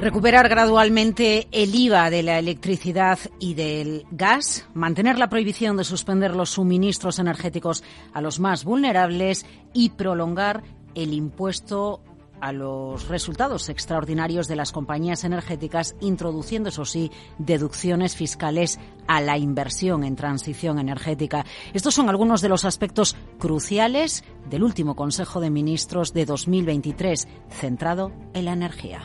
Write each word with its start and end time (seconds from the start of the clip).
Recuperar 0.00 0.48
gradualmente 0.48 1.46
el 1.52 1.74
IVA 1.74 2.08
de 2.08 2.22
la 2.22 2.38
electricidad 2.38 3.18
y 3.38 3.52
del 3.52 4.06
gas, 4.10 4.66
mantener 4.72 5.18
la 5.18 5.28
prohibición 5.28 5.76
de 5.76 5.84
suspender 5.84 6.34
los 6.34 6.48
suministros 6.48 7.18
energéticos 7.18 7.84
a 8.14 8.22
los 8.22 8.40
más 8.40 8.64
vulnerables 8.64 9.44
y 9.74 9.90
prolongar 9.90 10.62
el 10.94 11.12
impuesto 11.12 12.00
a 12.40 12.52
los 12.52 13.08
resultados 13.08 13.68
extraordinarios 13.68 14.48
de 14.48 14.56
las 14.56 14.72
compañías 14.72 15.24
energéticas, 15.24 15.94
introduciendo, 16.00 16.70
eso 16.70 16.86
sí, 16.86 17.10
deducciones 17.36 18.16
fiscales 18.16 18.80
a 19.06 19.20
la 19.20 19.36
inversión 19.36 20.04
en 20.04 20.16
transición 20.16 20.78
energética. 20.78 21.44
Estos 21.74 21.92
son 21.92 22.08
algunos 22.08 22.40
de 22.40 22.48
los 22.48 22.64
aspectos 22.64 23.16
cruciales 23.38 24.24
del 24.48 24.62
último 24.62 24.96
Consejo 24.96 25.40
de 25.40 25.50
Ministros 25.50 26.14
de 26.14 26.24
2023, 26.24 27.28
centrado 27.50 28.12
en 28.32 28.46
la 28.46 28.54
energía. 28.54 29.02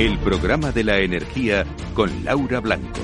El 0.00 0.16
programa 0.16 0.72
de 0.72 0.82
la 0.82 0.98
energía 1.00 1.66
con 1.92 2.24
Laura 2.24 2.60
Blanco. 2.60 3.02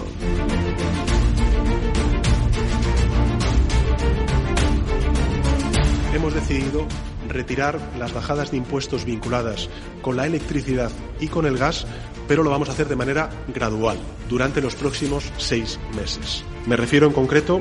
Hemos 6.14 6.32
decidido 6.32 6.86
retirar 7.28 7.78
las 7.98 8.14
bajadas 8.14 8.50
de 8.50 8.56
impuestos 8.56 9.04
vinculadas 9.04 9.68
con 10.00 10.16
la 10.16 10.26
electricidad 10.26 10.90
y 11.20 11.28
con 11.28 11.44
el 11.44 11.58
gas, 11.58 11.86
pero 12.26 12.42
lo 12.42 12.48
vamos 12.48 12.70
a 12.70 12.72
hacer 12.72 12.88
de 12.88 12.96
manera 12.96 13.28
gradual, 13.48 13.98
durante 14.30 14.62
los 14.62 14.74
próximos 14.74 15.30
seis 15.36 15.78
meses. 15.94 16.46
Me 16.66 16.76
refiero 16.76 17.06
en 17.06 17.12
concreto 17.12 17.60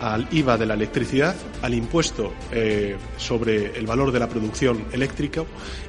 al 0.00 0.28
IVA 0.30 0.56
de 0.56 0.66
la 0.66 0.74
electricidad, 0.74 1.34
al 1.62 1.74
impuesto 1.74 2.32
eh, 2.52 2.96
sobre 3.16 3.78
el 3.78 3.86
valor 3.86 4.12
de 4.12 4.20
la 4.20 4.28
producción 4.28 4.84
eléctrica 4.92 5.44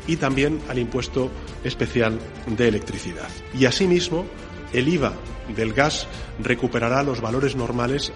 y 0.07 0.15
también 0.17 0.59
al 0.69 0.79
impuesto 0.79 1.29
especial 1.63 2.19
de 2.47 2.67
electricidad. 2.67 3.29
Y 3.57 3.65
asimismo, 3.65 4.25
el 4.73 4.87
IVA 4.87 5.13
del 5.55 5.73
gas 5.73 6.07
recuperará 6.39 7.03
los 7.03 7.21
valores 7.21 7.55
normales 7.55 8.11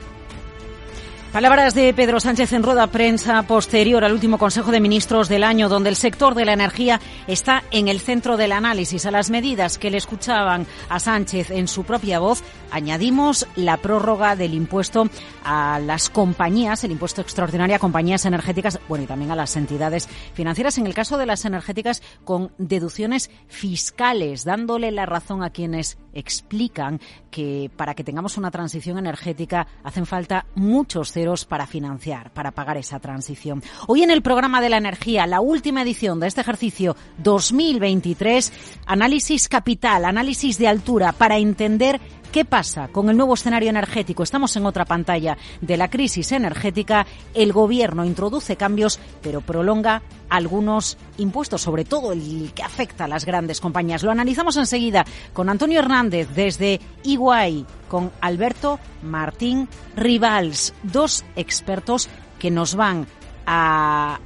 Palabras 1.34 1.74
de 1.74 1.96
Pedro 1.96 2.20
Sánchez 2.20 2.54
en 2.54 2.62
rueda 2.62 2.86
prensa 2.86 3.42
posterior 3.42 4.04
al 4.04 4.14
último 4.14 4.38
Consejo 4.38 4.70
de 4.70 4.80
Ministros 4.80 5.30
del 5.30 5.44
año, 5.44 5.68
donde 5.68 5.90
el 5.90 5.96
sector 5.96 6.36
de 6.36 6.46
la 6.46 6.54
energía 6.54 7.02
está 7.26 7.64
en 7.72 7.88
el 7.88 8.02
centro 8.02 8.38
del 8.38 8.52
análisis. 8.52 9.08
A 9.08 9.12
las 9.12 9.32
medidas 9.32 9.80
que 9.80 9.90
le 9.90 9.98
escuchaban 9.98 10.68
a 10.90 11.00
Sánchez 11.00 11.50
en 11.50 11.68
su 11.68 11.86
propia 11.86 12.20
voz, 12.20 12.44
añadimos 12.74 13.48
la 13.56 13.78
prórroga 13.78 14.36
del 14.36 14.54
impuesto 14.54 15.08
a 15.46 15.80
las 15.80 16.10
compañías, 16.10 16.84
el 16.84 16.92
impuesto 16.92 17.22
extraordinario 17.22 17.78
a 17.78 17.80
compañías 17.80 18.26
energéticas, 18.26 18.80
bueno, 18.90 19.06
y 19.06 19.08
también 19.08 19.32
a 19.32 19.36
las 19.36 19.56
entidades 19.56 20.10
financieras, 20.34 20.78
en 20.78 20.88
el 20.88 20.94
caso 20.94 21.18
de 21.18 21.26
las 21.26 21.46
energéticas, 21.46 22.04
con 22.26 22.52
deducciones 22.58 23.32
fiscales, 23.48 24.44
dándole 24.44 24.92
la 24.92 25.06
razón 25.06 25.42
a 25.42 25.52
quienes 25.52 25.98
explican 26.14 27.00
que 27.32 27.72
para 27.76 27.96
que 27.96 28.04
tengamos 28.04 28.38
una 28.38 28.52
transición 28.52 28.98
energética 28.98 29.66
hacen 29.84 30.06
falta 30.06 30.46
muchos 30.56 31.14
para 31.48 31.68
financiar, 31.68 32.32
para 32.34 32.52
pagar 32.52 32.78
esa 32.78 33.00
transición. 33.00 33.62
Hoy 33.88 34.02
en 34.02 34.10
el 34.10 34.24
programa 34.24 34.62
de 34.62 34.70
la 34.70 34.78
energía, 34.78 35.28
la 35.28 35.42
última 35.42 35.84
edición 35.84 36.20
de 36.20 36.28
este 36.28 36.42
ejercicio 36.42 36.96
2023, 37.20 38.52
análisis 38.88 39.48
capital, 39.48 40.06
análisis 40.06 40.58
de 40.58 40.68
altura 40.68 41.12
para 41.12 41.38
entender 41.38 42.02
¿Qué 42.34 42.46
pasa 42.46 42.88
con 42.88 43.12
el 43.12 43.16
nuevo 43.16 43.36
escenario 43.36 43.70
energético? 43.70 44.24
Estamos 44.24 44.56
en 44.56 44.66
otra 44.66 44.86
pantalla 44.86 45.38
de 45.62 45.78
la 45.78 45.88
crisis 45.88 46.32
energética. 46.32 47.06
El 47.36 47.54
Gobierno 47.54 48.06
introduce 48.06 48.56
cambios, 48.56 49.00
pero 49.22 49.42
prolonga 49.42 50.02
algunos 50.30 50.98
impuestos, 51.20 51.62
sobre 51.62 51.86
todo 51.86 52.12
el 52.12 52.52
que 52.56 52.64
afecta 52.64 53.04
a 53.04 53.08
las 53.08 53.26
grandes 53.26 53.62
compañías. 53.62 54.02
Lo 54.02 54.10
analizamos 54.10 54.58
enseguida 54.58 55.06
con 55.32 55.48
Antonio 55.48 55.78
Hernández 55.78 56.28
desde 56.34 56.82
Iguay, 57.04 57.68
con 57.88 58.12
Alberto 58.20 58.80
Martín 59.04 59.70
Rivals, 59.96 60.74
dos 60.82 61.24
expertos 61.36 62.10
que 62.40 62.50
nos 62.50 62.74
van 62.74 63.06
a 63.46 64.20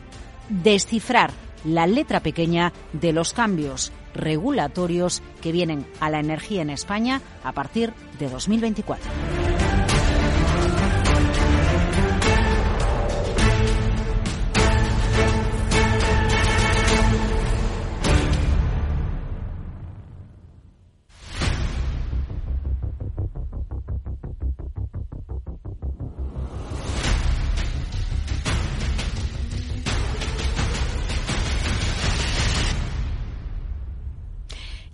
descifrar 0.48 1.32
la 1.66 1.86
letra 1.86 2.22
pequeña 2.22 2.72
de 2.94 3.12
los 3.12 3.34
cambios 3.34 3.92
regulatorios 4.18 5.22
que 5.42 5.52
vienen 5.52 5.86
a 6.00 6.10
la 6.10 6.20
energía 6.20 6.62
en 6.62 6.70
España 6.70 7.22
a 7.44 7.54
partir 7.54 7.94
de 8.20 8.30
2024. 8.30 9.37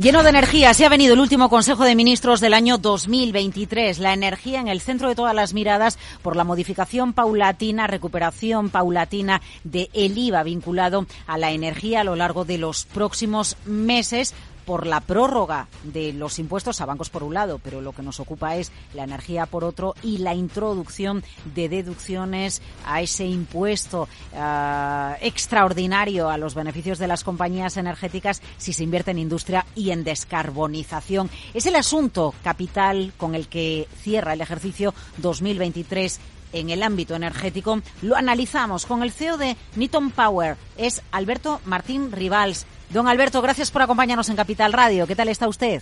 Lleno 0.04 0.22
de 0.22 0.32
energía, 0.32 0.74
se 0.74 0.86
ha 0.86 0.90
venido 0.90 1.14
el 1.14 1.22
último 1.22 1.48
Consejo 1.48 1.86
de 1.86 1.96
Ministros 1.96 2.42
del 2.42 2.54
año 2.54 2.78
2023. 2.78 4.00
La 4.00 4.12
energía 4.12 4.60
en 4.60 4.68
el 4.68 4.82
centro 4.82 5.08
de 5.08 5.16
todas 5.16 5.34
las 5.34 5.54
miradas 5.54 5.98
por 6.22 6.36
la 6.36 6.44
modificación 6.44 7.14
paulatina, 7.14 7.88
recuperación 7.88 8.70
paulatina 8.70 9.42
de 9.64 9.90
el 9.94 10.18
IVA 10.18 10.44
vinculado 10.44 11.06
a 11.26 11.38
la 11.38 11.52
energía 11.52 12.02
a 12.02 12.04
lo 12.04 12.18
largo 12.18 12.44
de 12.44 12.58
los 12.58 12.84
próximos 12.84 13.56
meses 13.66 14.34
por 14.66 14.88
la 14.88 15.02
prórroga 15.02 15.68
de 15.84 16.14
los 16.14 16.40
impuestos 16.40 16.82
a 16.82 16.86
bancos 16.86 17.10
por 17.10 17.24
un 17.24 17.34
lado, 17.34 17.60
pero 17.64 17.82
lo 17.82 17.94
que 17.94 18.02
nos 18.02 18.20
ocupa 18.20 18.56
es 18.56 18.72
la 18.94 19.04
energía 19.04 19.46
por 19.46 19.64
otro 19.64 19.96
y 20.04 20.20
la 20.20 20.34
introducción 20.34 21.24
de 21.54 21.70
deducciones 21.70 22.62
a 22.86 23.02
ese 23.02 23.26
impuesto 23.26 24.08
uh, 24.34 25.14
extraordinario 25.22 26.30
a 26.30 26.38
los 26.38 26.56
beneficios 26.56 27.00
de 27.00 27.08
las 27.08 27.24
compañías 27.24 27.78
energéticas 27.78 28.42
si 28.58 28.74
se 28.74 28.84
invierte 28.84 29.12
en 29.12 29.20
industria 29.20 29.66
y 29.76 29.92
en 29.92 30.04
descarbonización. 30.04 31.30
Es 31.54 31.66
el 31.66 31.76
asunto 31.76 32.34
capital 32.44 33.14
con 33.18 33.36
el 33.36 33.48
que 33.48 33.88
cierra 34.02 34.34
el 34.34 34.42
ejercicio 34.42 34.94
2023 35.18 36.20
en 36.54 36.70
el 36.70 36.84
ámbito 36.84 37.16
energético. 37.16 37.82
Lo 38.02 38.16
analizamos 38.16 38.86
con 38.86 39.04
el 39.04 39.12
CEO 39.12 39.38
de 39.38 39.58
Niton 39.76 40.12
Power, 40.12 40.56
es 40.78 41.02
Alberto 41.12 41.60
Martín 41.66 42.12
Rivals. 42.12 42.66
Don 42.90 43.08
Alberto, 43.08 43.42
gracias 43.42 43.72
por 43.72 43.82
acompañarnos 43.82 44.30
en 44.30 44.36
Capital 44.36 44.72
Radio. 44.72 45.08
¿Qué 45.08 45.16
tal 45.16 45.28
está 45.28 45.48
usted? 45.48 45.82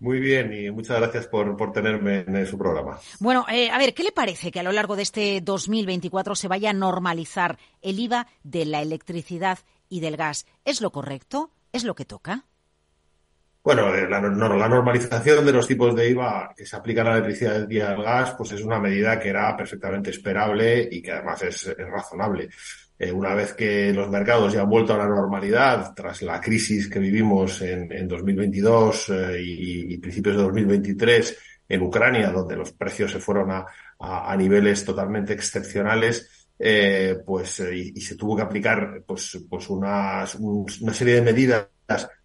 Muy 0.00 0.20
bien 0.20 0.52
y 0.52 0.70
muchas 0.70 0.98
gracias 0.98 1.26
por, 1.26 1.72
tenerme 1.72 2.24
en 2.26 2.46
su 2.46 2.58
programa. 2.58 2.98
Bueno, 3.20 3.46
eh, 3.48 3.70
a 3.70 3.78
ver, 3.78 3.94
¿qué 3.94 4.02
le 4.02 4.12
parece 4.12 4.50
que 4.50 4.60
a 4.60 4.62
lo 4.62 4.72
largo 4.72 4.96
de 4.96 5.02
este 5.02 5.40
2024 5.40 6.34
se 6.34 6.48
vaya 6.48 6.70
a 6.70 6.74
normalizar 6.74 7.58
el 7.80 7.98
IVA 7.98 8.26
de 8.42 8.66
la 8.66 8.82
electricidad 8.82 9.60
y 9.88 10.00
del 10.00 10.18
gas? 10.18 10.46
¿Es 10.64 10.80
lo 10.80 10.90
correcto? 10.90 11.50
¿Es 11.72 11.84
lo 11.84 11.94
que 11.94 12.04
toca? 12.04 12.44
Bueno, 13.64 13.94
eh, 13.94 14.06
la, 14.06 14.20
normalización 14.20 15.46
de 15.46 15.52
los 15.52 15.66
tipos 15.66 15.96
de 15.96 16.10
IVA 16.10 16.52
que 16.54 16.66
se 16.66 16.76
aplican 16.76 17.06
a 17.06 17.10
la 17.12 17.16
electricidad 17.16 17.66
y 17.70 17.80
al 17.80 18.02
gas, 18.02 18.34
pues 18.36 18.52
es 18.52 18.62
una 18.62 18.78
medida 18.78 19.18
que 19.18 19.30
era 19.30 19.56
perfectamente 19.56 20.10
esperable 20.10 20.86
y 20.92 21.00
que 21.00 21.12
además 21.12 21.42
es, 21.44 21.74
razonable. 21.78 22.50
Eh, 22.98 23.10
una 23.10 23.34
vez 23.34 23.54
que 23.54 23.90
los 23.94 24.10
mercados 24.10 24.52
ya 24.52 24.60
han 24.60 24.68
vuelto 24.68 24.92
a 24.92 24.98
la 24.98 25.08
normalidad 25.08 25.94
tras 25.94 26.20
la 26.20 26.42
crisis 26.42 26.90
que 26.90 26.98
vivimos 26.98 27.62
en, 27.62 27.90
en 27.90 28.06
2022 28.06 29.08
eh, 29.08 29.40
y, 29.42 29.96
principios 29.96 30.36
de 30.36 30.42
2023 30.42 31.38
en 31.70 31.80
Ucrania, 31.80 32.30
donde 32.32 32.56
los 32.56 32.72
precios 32.72 33.12
se 33.12 33.18
fueron 33.18 33.50
a, 33.50 34.36
niveles 34.36 34.84
totalmente 34.84 35.32
excepcionales, 35.32 36.48
pues 37.24 37.60
y, 37.60 37.98
se 38.02 38.16
tuvo 38.16 38.36
que 38.36 38.42
aplicar 38.42 39.02
pues 39.06 39.38
pues 39.48 39.70
una 39.70 40.26
serie 40.26 41.14
de 41.14 41.22
medidas 41.22 41.68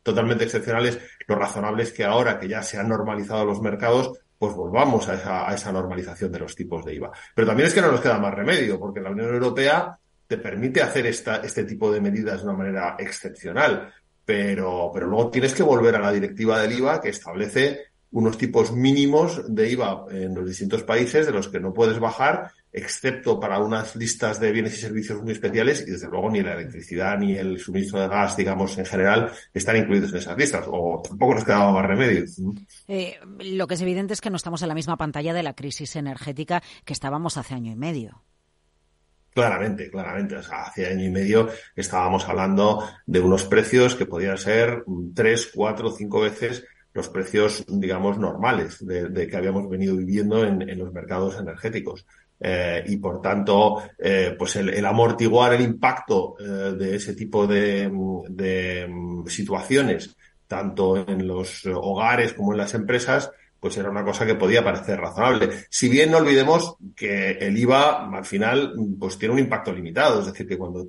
totalmente 0.04 0.44
excepcionales, 0.44 1.00
lo 1.30 1.40
razonable 1.40 1.84
es 1.84 1.92
que 1.92 2.04
ahora 2.04 2.40
que 2.40 2.48
ya 2.48 2.64
se 2.64 2.78
han 2.78 2.90
normalizado 2.90 3.46
los 3.46 3.62
mercados, 3.62 4.20
pues 4.38 4.54
volvamos 4.56 5.08
a 5.10 5.54
esa, 5.54 5.72
normalización 5.72 6.32
de 6.32 6.40
los 6.40 6.56
tipos 6.56 6.84
de 6.84 6.96
IVA. 6.96 7.12
Pero 7.36 7.48
también 7.48 7.68
es 7.68 7.74
que 7.74 7.82
no 7.82 7.92
nos 7.92 8.02
queda 8.02 8.18
más 8.18 8.34
remedio, 8.34 8.80
porque 8.80 9.02
la 9.02 9.12
Unión 9.12 9.34
Europea 9.34 9.98
te 10.28 10.38
permite 10.38 10.82
hacer 10.82 11.06
este 11.06 11.64
tipo 11.66 11.92
de 11.92 12.02
medidas 12.02 12.42
de 12.42 12.48
una 12.48 12.58
manera 12.58 12.96
excepcional, 12.98 13.94
pero, 14.24 14.92
pero 14.94 15.08
luego 15.08 15.30
tienes 15.30 15.54
que 15.54 15.64
volver 15.64 15.96
a 15.96 16.00
la 16.00 16.12
directiva 16.12 16.60
del 16.60 16.74
IVA 16.74 17.02
que 17.02 17.10
establece 17.10 17.90
unos 18.12 18.38
tipos 18.38 18.72
mínimos 18.72 19.44
de 19.48 19.72
IVA 19.72 20.06
en 20.12 20.34
los 20.34 20.48
distintos 20.48 20.84
países 20.84 21.26
de 21.26 21.32
los 21.32 21.48
que 21.48 21.60
no 21.60 21.74
puedes 21.74 22.00
bajar 22.00 22.52
excepto 22.72 23.40
para 23.40 23.60
unas 23.60 23.96
listas 23.96 24.40
de 24.40 24.52
bienes 24.52 24.74
y 24.76 24.82
servicios 24.82 25.22
muy 25.22 25.32
especiales 25.32 25.84
y 25.88 25.92
desde 25.92 26.08
luego 26.08 26.30
ni 26.30 26.42
la 26.42 26.54
electricidad 26.54 27.18
ni 27.18 27.36
el 27.36 27.60
suministro 27.60 28.00
de 28.00 28.08
gas, 28.08 28.38
digamos, 28.38 28.78
en 28.78 28.86
general, 28.86 29.32
están 29.54 29.78
incluidos 29.78 30.12
en 30.12 30.18
esas 30.18 30.38
listas 30.38 30.66
o 30.68 31.02
tampoco 31.04 31.36
nos 31.36 31.44
quedaba 31.44 31.72
más 31.72 31.86
remedio. 31.86 32.26
Eh, 32.88 33.18
lo 33.40 33.68
que 33.68 33.74
es 33.74 33.82
evidente 33.82 34.14
es 34.14 34.22
que 34.22 34.30
no 34.30 34.36
estamos 34.36 34.62
en 34.62 34.68
la 34.68 34.76
misma 34.76 34.98
pantalla 34.98 35.34
de 35.34 35.44
la 35.44 35.54
crisis 35.54 35.96
energética 35.96 36.62
que 36.86 36.94
estábamos 36.94 37.38
hace 37.38 37.56
año 37.56 37.72
y 37.72 37.76
medio. 37.76 38.24
Claramente, 39.34 39.90
claramente. 39.90 40.36
O 40.36 40.44
sea, 40.44 40.64
hace 40.64 40.88
año 40.88 41.06
y 41.06 41.10
medio 41.10 41.50
estábamos 41.76 42.28
hablando 42.28 42.84
de 43.06 43.20
unos 43.20 43.46
precios 43.46 43.96
que 43.96 44.06
podían 44.06 44.38
ser 44.38 44.84
tres, 45.16 45.52
cuatro, 45.54 45.92
cinco 45.92 46.22
veces 46.22 46.66
los 46.94 47.10
precios, 47.10 47.66
digamos, 47.68 48.18
normales 48.18 48.86
de, 48.86 49.28
que 49.28 49.38
habíamos 49.38 49.70
venido 49.70 49.96
viviendo 49.96 50.44
en, 50.44 50.78
los 50.78 50.92
mercados 50.92 51.40
energéticos. 51.40 52.06
Eh, 52.40 52.84
y 52.88 52.98
por 52.98 53.22
tanto, 53.22 53.82
eh, 53.98 54.36
pues 54.38 54.56
el, 54.56 54.86
amortiguar 54.86 55.54
el 55.54 55.62
impacto 55.62 56.36
eh, 56.40 56.74
de 56.78 56.96
ese 56.96 57.14
tipo 57.14 57.46
de, 57.46 57.92
de 58.30 58.88
mm, 58.88 59.28
situaciones, 59.28 60.16
tanto 60.48 60.98
en 60.98 61.28
los 61.28 61.66
hogares 61.66 62.34
como 62.34 62.54
en 62.54 62.58
las 62.58 62.74
empresas, 62.74 63.32
pues 63.60 63.78
era 63.78 63.90
una 63.90 64.04
cosa 64.04 64.26
que 64.26 64.36
podía 64.36 64.64
parecer 64.64 65.00
razonable. 65.00 65.50
Si 65.70 65.90
bien 65.90 66.12
no 66.12 66.18
olvidemos 66.18 66.76
que 66.96 67.32
el 67.32 67.58
IVA 67.58 68.10
al 68.10 68.26
final 68.26 68.74
pues 69.00 69.18
tiene 69.18 69.34
un 69.34 69.40
impacto 69.40 69.74
limitado, 69.74 70.22
es 70.22 70.28
decir, 70.28 70.48
que 70.48 70.58
cuando 70.58 70.88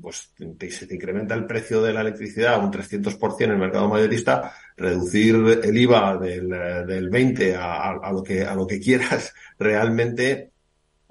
pues, 0.00 0.32
se 0.70 0.86
te 0.86 0.94
incrementa 0.94 1.34
el 1.34 1.46
precio 1.46 1.80
de 1.82 1.92
la 1.92 2.00
electricidad 2.00 2.62
un 2.62 2.72
300% 2.72 3.40
en 3.42 3.50
el 3.50 3.58
mercado 3.58 3.88
mayorista, 3.88 4.52
reducir 4.76 5.36
el 5.62 5.78
IVA 5.78 6.16
del, 6.16 6.48
del 6.86 7.08
20 7.08 7.54
a, 7.54 7.90
a, 7.90 8.12
lo 8.12 8.22
que, 8.22 8.44
a 8.44 8.54
lo 8.54 8.66
que 8.66 8.80
quieras 8.80 9.32
realmente 9.58 10.50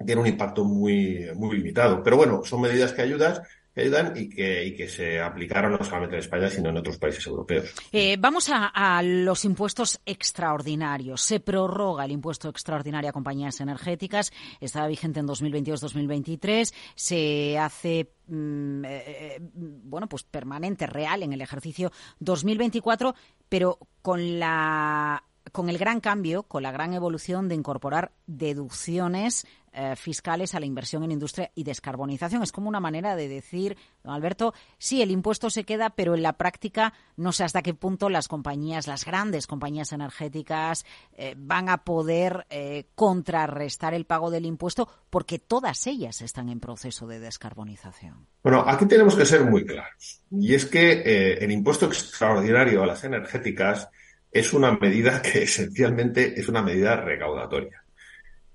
tiene 0.04 0.20
un 0.20 0.26
impacto 0.26 0.64
muy, 0.64 1.28
muy 1.34 1.56
limitado. 1.56 2.02
Pero 2.02 2.16
bueno, 2.16 2.42
son 2.44 2.62
medidas 2.62 2.92
que 2.92 3.02
ayudas 3.02 3.42
que 3.74 3.90
y 4.16 4.28
que, 4.28 4.64
y 4.64 4.74
que 4.74 4.88
se 4.88 5.20
aplicaron 5.20 5.72
no 5.72 5.84
solamente 5.84 6.16
en 6.16 6.20
España, 6.20 6.50
sino 6.50 6.70
en 6.70 6.76
otros 6.78 6.98
países 6.98 7.26
europeos. 7.26 7.72
Eh, 7.92 8.16
vamos 8.18 8.48
a, 8.48 8.66
a, 8.66 9.02
los 9.02 9.44
impuestos 9.44 10.00
extraordinarios. 10.04 11.22
Se 11.22 11.40
prorroga 11.40 12.04
el 12.04 12.12
impuesto 12.12 12.48
extraordinario 12.48 13.10
a 13.10 13.12
compañías 13.12 13.60
energéticas. 13.60 14.32
Estaba 14.60 14.88
vigente 14.88 15.20
en 15.20 15.28
2022-2023. 15.28 16.74
Se 16.94 17.58
hace 17.58 18.12
mm, 18.26 18.84
eh, 18.84 19.04
eh, 19.06 19.38
bueno, 19.40 20.08
pues 20.08 20.24
permanente, 20.24 20.86
real 20.86 21.22
en 21.22 21.32
el 21.32 21.40
ejercicio 21.40 21.92
2024, 22.18 23.14
pero 23.48 23.78
con 24.02 24.38
la 24.38 25.22
con 25.52 25.68
el 25.68 25.78
gran 25.78 26.00
cambio, 26.00 26.42
con 26.44 26.62
la 26.62 26.72
gran 26.72 26.94
evolución 26.94 27.48
de 27.48 27.54
incorporar 27.54 28.12
deducciones 28.26 29.46
eh, 29.72 29.94
fiscales 29.94 30.56
a 30.56 30.60
la 30.60 30.66
inversión 30.66 31.04
en 31.04 31.12
industria 31.12 31.52
y 31.54 31.62
descarbonización. 31.62 32.42
Es 32.42 32.50
como 32.50 32.68
una 32.68 32.80
manera 32.80 33.14
de 33.14 33.28
decir, 33.28 33.76
don 34.02 34.12
Alberto, 34.12 34.52
sí, 34.78 35.00
el 35.00 35.12
impuesto 35.12 35.48
se 35.48 35.62
queda, 35.62 35.90
pero 35.90 36.16
en 36.16 36.24
la 36.24 36.32
práctica 36.32 36.92
no 37.16 37.30
sé 37.30 37.44
hasta 37.44 37.62
qué 37.62 37.72
punto 37.72 38.08
las 38.08 38.26
compañías, 38.26 38.88
las 38.88 39.04
grandes 39.04 39.46
compañías 39.46 39.92
energéticas, 39.92 40.84
eh, 41.12 41.36
van 41.38 41.68
a 41.68 41.84
poder 41.84 42.46
eh, 42.50 42.86
contrarrestar 42.96 43.94
el 43.94 44.06
pago 44.06 44.32
del 44.32 44.44
impuesto 44.44 44.88
porque 45.08 45.38
todas 45.38 45.86
ellas 45.86 46.20
están 46.20 46.48
en 46.48 46.58
proceso 46.58 47.06
de 47.06 47.20
descarbonización. 47.20 48.26
Bueno, 48.42 48.64
aquí 48.66 48.86
tenemos 48.86 49.14
que 49.14 49.24
ser 49.24 49.44
muy 49.44 49.64
claros. 49.64 50.20
Y 50.32 50.52
es 50.52 50.66
que 50.66 51.38
el 51.40 51.50
impuesto 51.52 51.86
extraordinario 51.86 52.82
a 52.82 52.86
las 52.86 53.04
energéticas 53.04 53.88
es 54.30 54.52
una 54.52 54.72
medida 54.72 55.22
que 55.22 55.42
esencialmente 55.42 56.38
es 56.38 56.48
una 56.48 56.62
medida 56.62 56.96
recaudatoria. 56.96 57.84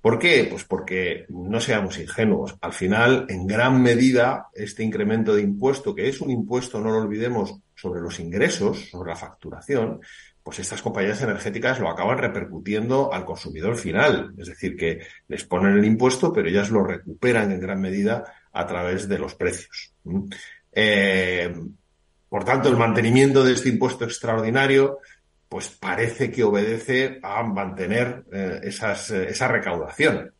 ¿Por 0.01 0.19
qué? 0.19 0.45
Pues 0.47 0.63
porque 0.65 1.25
no 1.29 1.59
seamos 1.59 1.97
ingenuos. 1.97 2.55
Al 2.61 2.73
final, 2.73 3.25
en 3.27 3.47
gran 3.47 3.81
medida, 3.81 4.49
este 4.53 4.83
incremento 4.83 5.33
de 5.33 5.41
impuesto, 5.41 5.95
que 5.95 6.07
es 6.07 6.21
un 6.21 6.29
impuesto, 6.29 6.79
no 6.79 6.91
lo 6.91 6.99
olvidemos, 6.99 7.59
sobre 7.73 8.01
los 8.01 8.19
ingresos, 8.19 8.89
sobre 8.91 9.09
la 9.09 9.15
facturación, 9.15 9.99
pues 10.43 10.59
estas 10.59 10.83
compañías 10.83 11.23
energéticas 11.23 11.79
lo 11.79 11.89
acaban 11.89 12.19
repercutiendo 12.19 13.11
al 13.11 13.25
consumidor 13.25 13.77
final. 13.77 14.31
Es 14.37 14.47
decir, 14.49 14.77
que 14.77 14.99
les 15.27 15.43
ponen 15.43 15.75
el 15.75 15.85
impuesto, 15.85 16.31
pero 16.31 16.47
ellas 16.47 16.69
lo 16.69 16.83
recuperan 16.83 17.51
en 17.51 17.59
gran 17.59 17.81
medida 17.81 18.23
a 18.53 18.67
través 18.67 19.09
de 19.09 19.17
los 19.17 19.33
precios. 19.33 19.91
Eh, 20.71 21.51
por 22.29 22.43
tanto, 22.43 22.69
el 22.69 22.77
mantenimiento 22.77 23.43
de 23.43 23.53
este 23.53 23.69
impuesto 23.69 24.05
extraordinario 24.05 24.99
pues 25.55 25.69
parece 25.69 26.29
que 26.29 26.43
obedece 26.43 27.17
a 27.23 27.41
mantener 27.41 28.25
eh, 28.29 28.59
esas, 28.63 29.09
eh, 29.11 29.29
esa 29.29 29.47
recaudación 29.47 30.33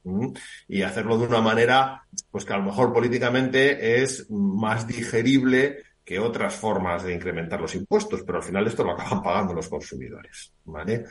y 0.67 0.81
hacerlo 0.81 1.17
de 1.17 1.27
una 1.27 1.39
manera 1.39 2.05
pues 2.29 2.43
que 2.43 2.51
a 2.51 2.57
lo 2.57 2.63
mejor 2.63 2.91
políticamente 2.91 4.01
es 4.03 4.29
más 4.29 4.85
digerible 4.85 5.77
que 6.03 6.19
otras 6.19 6.55
formas 6.55 7.05
de 7.05 7.13
incrementar 7.13 7.61
los 7.61 7.75
impuestos, 7.75 8.23
pero 8.25 8.39
al 8.39 8.43
final 8.43 8.67
esto 8.67 8.83
lo 8.83 8.91
acaban 8.91 9.23
pagando 9.23 9.53
los 9.53 9.69
consumidores, 9.69 10.51
¿vale? 10.65 11.05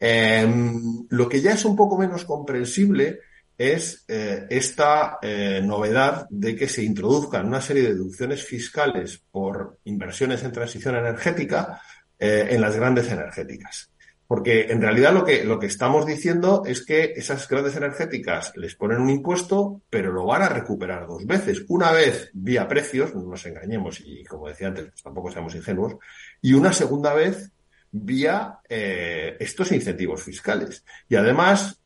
Em, 0.00 1.06
lo 1.10 1.28
que 1.28 1.40
ya 1.40 1.52
es 1.52 1.64
un 1.64 1.76
poco 1.76 1.96
menos 1.96 2.24
comprensible 2.24 3.20
es 3.56 4.04
eh, 4.08 4.46
esta 4.50 5.20
novedad 5.62 6.26
de 6.28 6.56
que 6.56 6.66
se 6.66 6.82
introduzcan 6.82 7.46
una 7.46 7.60
serie 7.60 7.84
de 7.84 7.94
deducciones 7.94 8.44
fiscales 8.44 9.22
por 9.30 9.78
inversiones 9.84 10.42
en 10.42 10.50
transición 10.50 10.96
energética 10.96 11.80
eh, 12.24 12.54
en 12.54 12.60
las 12.62 12.74
grandes 12.74 13.10
energéticas. 13.12 13.90
Porque 14.26 14.68
en 14.70 14.80
realidad 14.80 15.12
lo 15.12 15.26
que, 15.26 15.44
lo 15.44 15.58
que 15.58 15.66
estamos 15.66 16.06
diciendo 16.06 16.62
es 16.64 16.82
que 16.82 17.12
esas 17.14 17.46
grandes 17.46 17.76
energéticas 17.76 18.56
les 18.56 18.74
ponen 18.76 19.02
un 19.02 19.10
impuesto, 19.10 19.82
pero 19.90 20.10
lo 20.10 20.24
van 20.24 20.40
a 20.40 20.48
recuperar 20.48 21.06
dos 21.06 21.26
veces. 21.26 21.66
Una 21.68 21.92
vez 21.92 22.30
vía 22.32 22.66
precios, 22.66 23.14
no 23.14 23.24
nos 23.24 23.44
engañemos 23.44 24.00
y 24.00 24.24
como 24.24 24.48
decía 24.48 24.68
antes, 24.68 24.86
pues 24.86 25.02
tampoco 25.02 25.30
seamos 25.30 25.54
ingenuos, 25.54 25.96
y 26.40 26.54
una 26.54 26.72
segunda 26.72 27.12
vez 27.12 27.52
vía 27.90 28.58
eh, 28.70 29.36
estos 29.38 29.70
incentivos 29.72 30.22
fiscales. 30.22 30.82
Y 31.06 31.16
además 31.16 31.78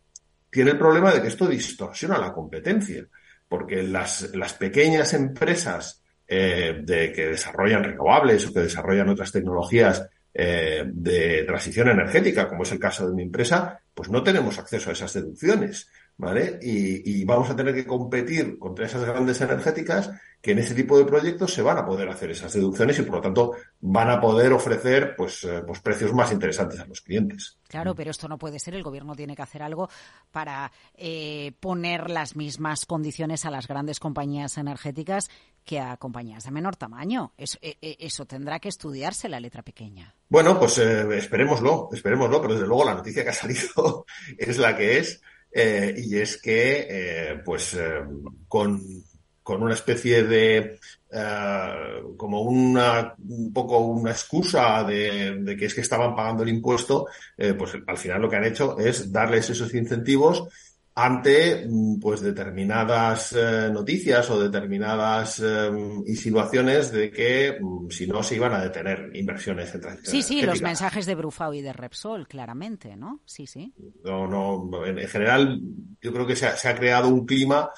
tiene 0.50 0.70
el 0.70 0.78
problema 0.78 1.12
de 1.12 1.20
que 1.20 1.28
esto 1.28 1.48
distorsiona 1.48 2.16
la 2.16 2.32
competencia, 2.32 3.04
porque 3.48 3.82
las, 3.82 4.32
las 4.36 4.54
pequeñas 4.54 5.14
empresas 5.14 6.00
eh, 6.28 6.82
de 6.84 7.10
que 7.12 7.26
desarrollan 7.28 7.82
renovables 7.82 8.46
o 8.46 8.52
que 8.52 8.60
desarrollan 8.60 9.08
otras 9.08 9.32
tecnologías 9.32 10.08
eh, 10.34 10.84
de 10.86 11.44
transición 11.44 11.88
energética, 11.88 12.48
como 12.48 12.62
es 12.62 12.72
el 12.72 12.78
caso 12.78 13.08
de 13.08 13.14
mi 13.14 13.22
empresa, 13.22 13.80
pues 13.94 14.10
no 14.10 14.22
tenemos 14.22 14.58
acceso 14.58 14.90
a 14.90 14.92
esas 14.92 15.12
deducciones, 15.12 15.90
¿vale? 16.18 16.58
Y, 16.60 17.24
vamos 17.24 17.48
a 17.48 17.56
tener 17.56 17.74
que 17.74 17.86
competir 17.86 18.58
contra 18.58 18.86
esas 18.86 19.04
grandes 19.04 19.40
energéticas 19.40 20.10
que 20.42 20.52
en 20.52 20.58
ese 20.58 20.74
tipo 20.74 20.98
de 20.98 21.04
proyectos 21.04 21.54
se 21.54 21.62
van 21.62 21.78
a 21.78 21.86
poder 21.86 22.08
hacer 22.08 22.30
esas 22.30 22.52
deducciones 22.52 22.98
y 22.98 23.02
por 23.02 23.16
lo 23.16 23.20
tanto 23.20 23.52
van 23.80 24.10
a 24.10 24.20
poder 24.20 24.52
ofrecer 24.52 25.14
pues, 25.16 25.44
eh, 25.44 25.62
pues 25.66 25.80
precios 25.80 26.12
más 26.12 26.32
interesantes 26.32 26.80
a 26.80 26.86
los 26.86 27.00
clientes. 27.00 27.58
Claro, 27.68 27.94
pero 27.94 28.10
esto 28.10 28.28
no 28.28 28.38
puede 28.38 28.58
ser. 28.58 28.74
El 28.74 28.82
gobierno 28.82 29.14
tiene 29.14 29.36
que 29.36 29.42
hacer 29.42 29.62
algo 29.62 29.88
para 30.30 30.72
eh, 30.94 31.52
poner 31.60 32.10
las 32.10 32.36
mismas 32.36 32.84
condiciones 32.86 33.44
a 33.44 33.50
las 33.50 33.68
grandes 33.68 34.00
compañías 34.00 34.58
energéticas 34.58 35.30
que 35.64 35.80
a 35.80 35.96
compañías 35.98 36.44
de 36.44 36.50
menor 36.50 36.76
tamaño. 36.76 37.32
Eso, 37.36 37.58
eso 37.60 38.24
tendrá 38.26 38.58
que 38.58 38.70
estudiarse 38.70 39.28
la 39.28 39.38
letra 39.38 39.62
pequeña. 39.62 40.14
Bueno, 40.30 40.58
pues 40.58 40.78
eh, 40.78 41.06
esperémoslo, 41.16 41.88
esperémoslo, 41.92 42.40
pero 42.40 42.54
desde 42.54 42.66
luego 42.66 42.84
la 42.84 42.94
noticia 42.94 43.22
que 43.22 43.30
ha 43.30 43.34
salido 43.34 44.06
es 44.38 44.58
la 44.58 44.76
que 44.76 44.98
es, 44.98 45.22
eh, 45.50 45.94
y 45.96 46.16
es 46.16 46.40
que, 46.40 46.86
eh, 46.90 47.42
pues, 47.44 47.74
eh, 47.74 48.00
con, 48.46 48.80
con, 49.42 49.62
una 49.62 49.74
especie 49.74 50.24
de, 50.24 50.78
como 52.16 52.42
una, 52.42 53.14
un 53.18 53.52
poco 53.52 53.78
una 53.78 54.10
excusa 54.10 54.84
de, 54.84 55.36
de, 55.40 55.56
que 55.56 55.66
es 55.66 55.74
que 55.74 55.80
estaban 55.80 56.14
pagando 56.14 56.42
el 56.42 56.50
impuesto, 56.50 57.06
pues 57.56 57.72
al 57.86 57.96
final 57.96 58.20
lo 58.20 58.28
que 58.28 58.36
han 58.36 58.44
hecho 58.44 58.78
es 58.78 59.10
darles 59.10 59.48
esos 59.48 59.72
incentivos 59.72 60.48
ante 61.00 61.64
mm, 61.68 62.00
pues 62.00 62.20
determinadas 62.20 63.32
eh, 63.32 63.70
noticias 63.72 64.28
o 64.30 64.40
determinadas 64.40 65.38
eh, 65.38 65.70
insinuaciones 66.06 66.90
de 66.90 67.12
que 67.12 67.56
mm, 67.60 67.88
si 67.88 68.08
no 68.08 68.20
se 68.24 68.34
iban 68.34 68.52
a 68.52 68.62
detener 68.62 69.12
inversiones 69.14 69.72
en 69.74 69.80
transición 69.80 70.10
Sí, 70.10 70.22
sí, 70.22 70.42
los 70.42 70.60
mensajes 70.60 71.06
de 71.06 71.14
Brufau 71.14 71.54
y 71.54 71.62
de 71.62 71.72
Repsol, 71.72 72.26
claramente, 72.26 72.96
¿no? 72.96 73.20
Sí, 73.26 73.46
sí. 73.46 73.72
No, 74.02 74.26
no, 74.26 74.84
en, 74.84 74.98
general 75.06 75.60
yo 76.02 76.12
creo 76.12 76.26
que 76.26 76.34
se 76.34 76.46
ha, 76.46 76.56
se 76.56 76.68
ha 76.68 76.74
creado 76.74 77.08
un 77.08 77.24
clima 77.24 77.70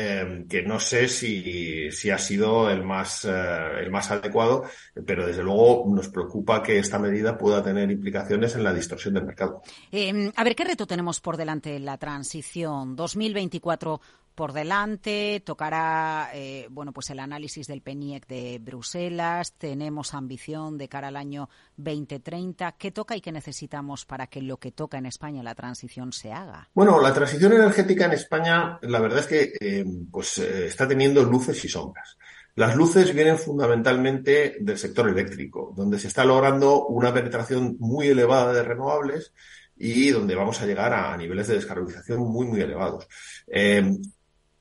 eh, 0.00 0.44
que 0.48 0.62
no 0.62 0.78
sé 0.78 1.08
si, 1.08 1.90
si 1.90 2.10
ha 2.10 2.18
sido 2.18 2.70
el 2.70 2.84
más, 2.84 3.24
eh, 3.24 3.80
el 3.80 3.90
más 3.90 4.08
adecuado, 4.12 4.62
pero 5.04 5.26
desde 5.26 5.42
luego 5.42 5.86
nos 5.88 6.08
preocupa 6.08 6.62
que 6.62 6.78
esta 6.78 7.00
medida 7.00 7.36
pueda 7.36 7.64
tener 7.64 7.90
implicaciones 7.90 8.54
en 8.54 8.62
la 8.62 8.72
distorsión 8.72 9.14
del 9.14 9.24
mercado. 9.24 9.60
Eh, 9.90 10.30
a 10.36 10.44
ver, 10.44 10.54
¿qué 10.54 10.62
reto 10.62 10.86
tenemos 10.86 11.20
por 11.20 11.36
delante 11.36 11.74
en 11.74 11.84
la 11.84 11.98
transición 11.98 12.94
2024 12.94 14.00
por 14.38 14.52
delante, 14.52 15.42
tocará 15.44 16.30
eh, 16.32 16.68
bueno 16.70 16.92
pues 16.92 17.10
el 17.10 17.18
análisis 17.18 17.66
del 17.66 17.82
PENIEC 17.82 18.24
de 18.28 18.60
Bruselas, 18.62 19.54
tenemos 19.58 20.14
ambición 20.14 20.78
de 20.78 20.88
cara 20.88 21.08
al 21.08 21.16
año 21.16 21.48
2030. 21.76 22.70
¿Qué 22.78 22.92
toca 22.92 23.16
y 23.16 23.20
qué 23.20 23.32
necesitamos 23.32 24.06
para 24.06 24.28
que 24.28 24.40
lo 24.40 24.58
que 24.58 24.70
toca 24.70 24.96
en 24.96 25.06
España, 25.06 25.42
la 25.42 25.56
transición, 25.56 26.12
se 26.12 26.30
haga? 26.30 26.68
Bueno, 26.72 27.00
la 27.00 27.12
transición 27.12 27.52
energética 27.52 28.04
en 28.04 28.12
España, 28.12 28.78
la 28.82 29.00
verdad 29.00 29.18
es 29.18 29.26
que 29.26 29.54
eh, 29.58 29.84
pues 30.08 30.38
eh, 30.38 30.66
está 30.68 30.86
teniendo 30.86 31.24
luces 31.24 31.64
y 31.64 31.68
sombras. 31.68 32.16
Las 32.54 32.76
luces 32.76 33.12
vienen 33.12 33.38
fundamentalmente 33.38 34.58
del 34.60 34.78
sector 34.78 35.08
eléctrico, 35.08 35.74
donde 35.76 35.98
se 35.98 36.06
está 36.06 36.24
logrando 36.24 36.86
una 36.86 37.12
penetración 37.12 37.74
muy 37.80 38.06
elevada 38.06 38.52
de 38.52 38.62
renovables 38.62 39.32
y 39.76 40.10
donde 40.10 40.36
vamos 40.36 40.60
a 40.60 40.66
llegar 40.66 40.92
a 40.92 41.16
niveles 41.16 41.48
de 41.48 41.54
descarbonización 41.54 42.20
muy, 42.20 42.46
muy 42.46 42.60
elevados. 42.60 43.08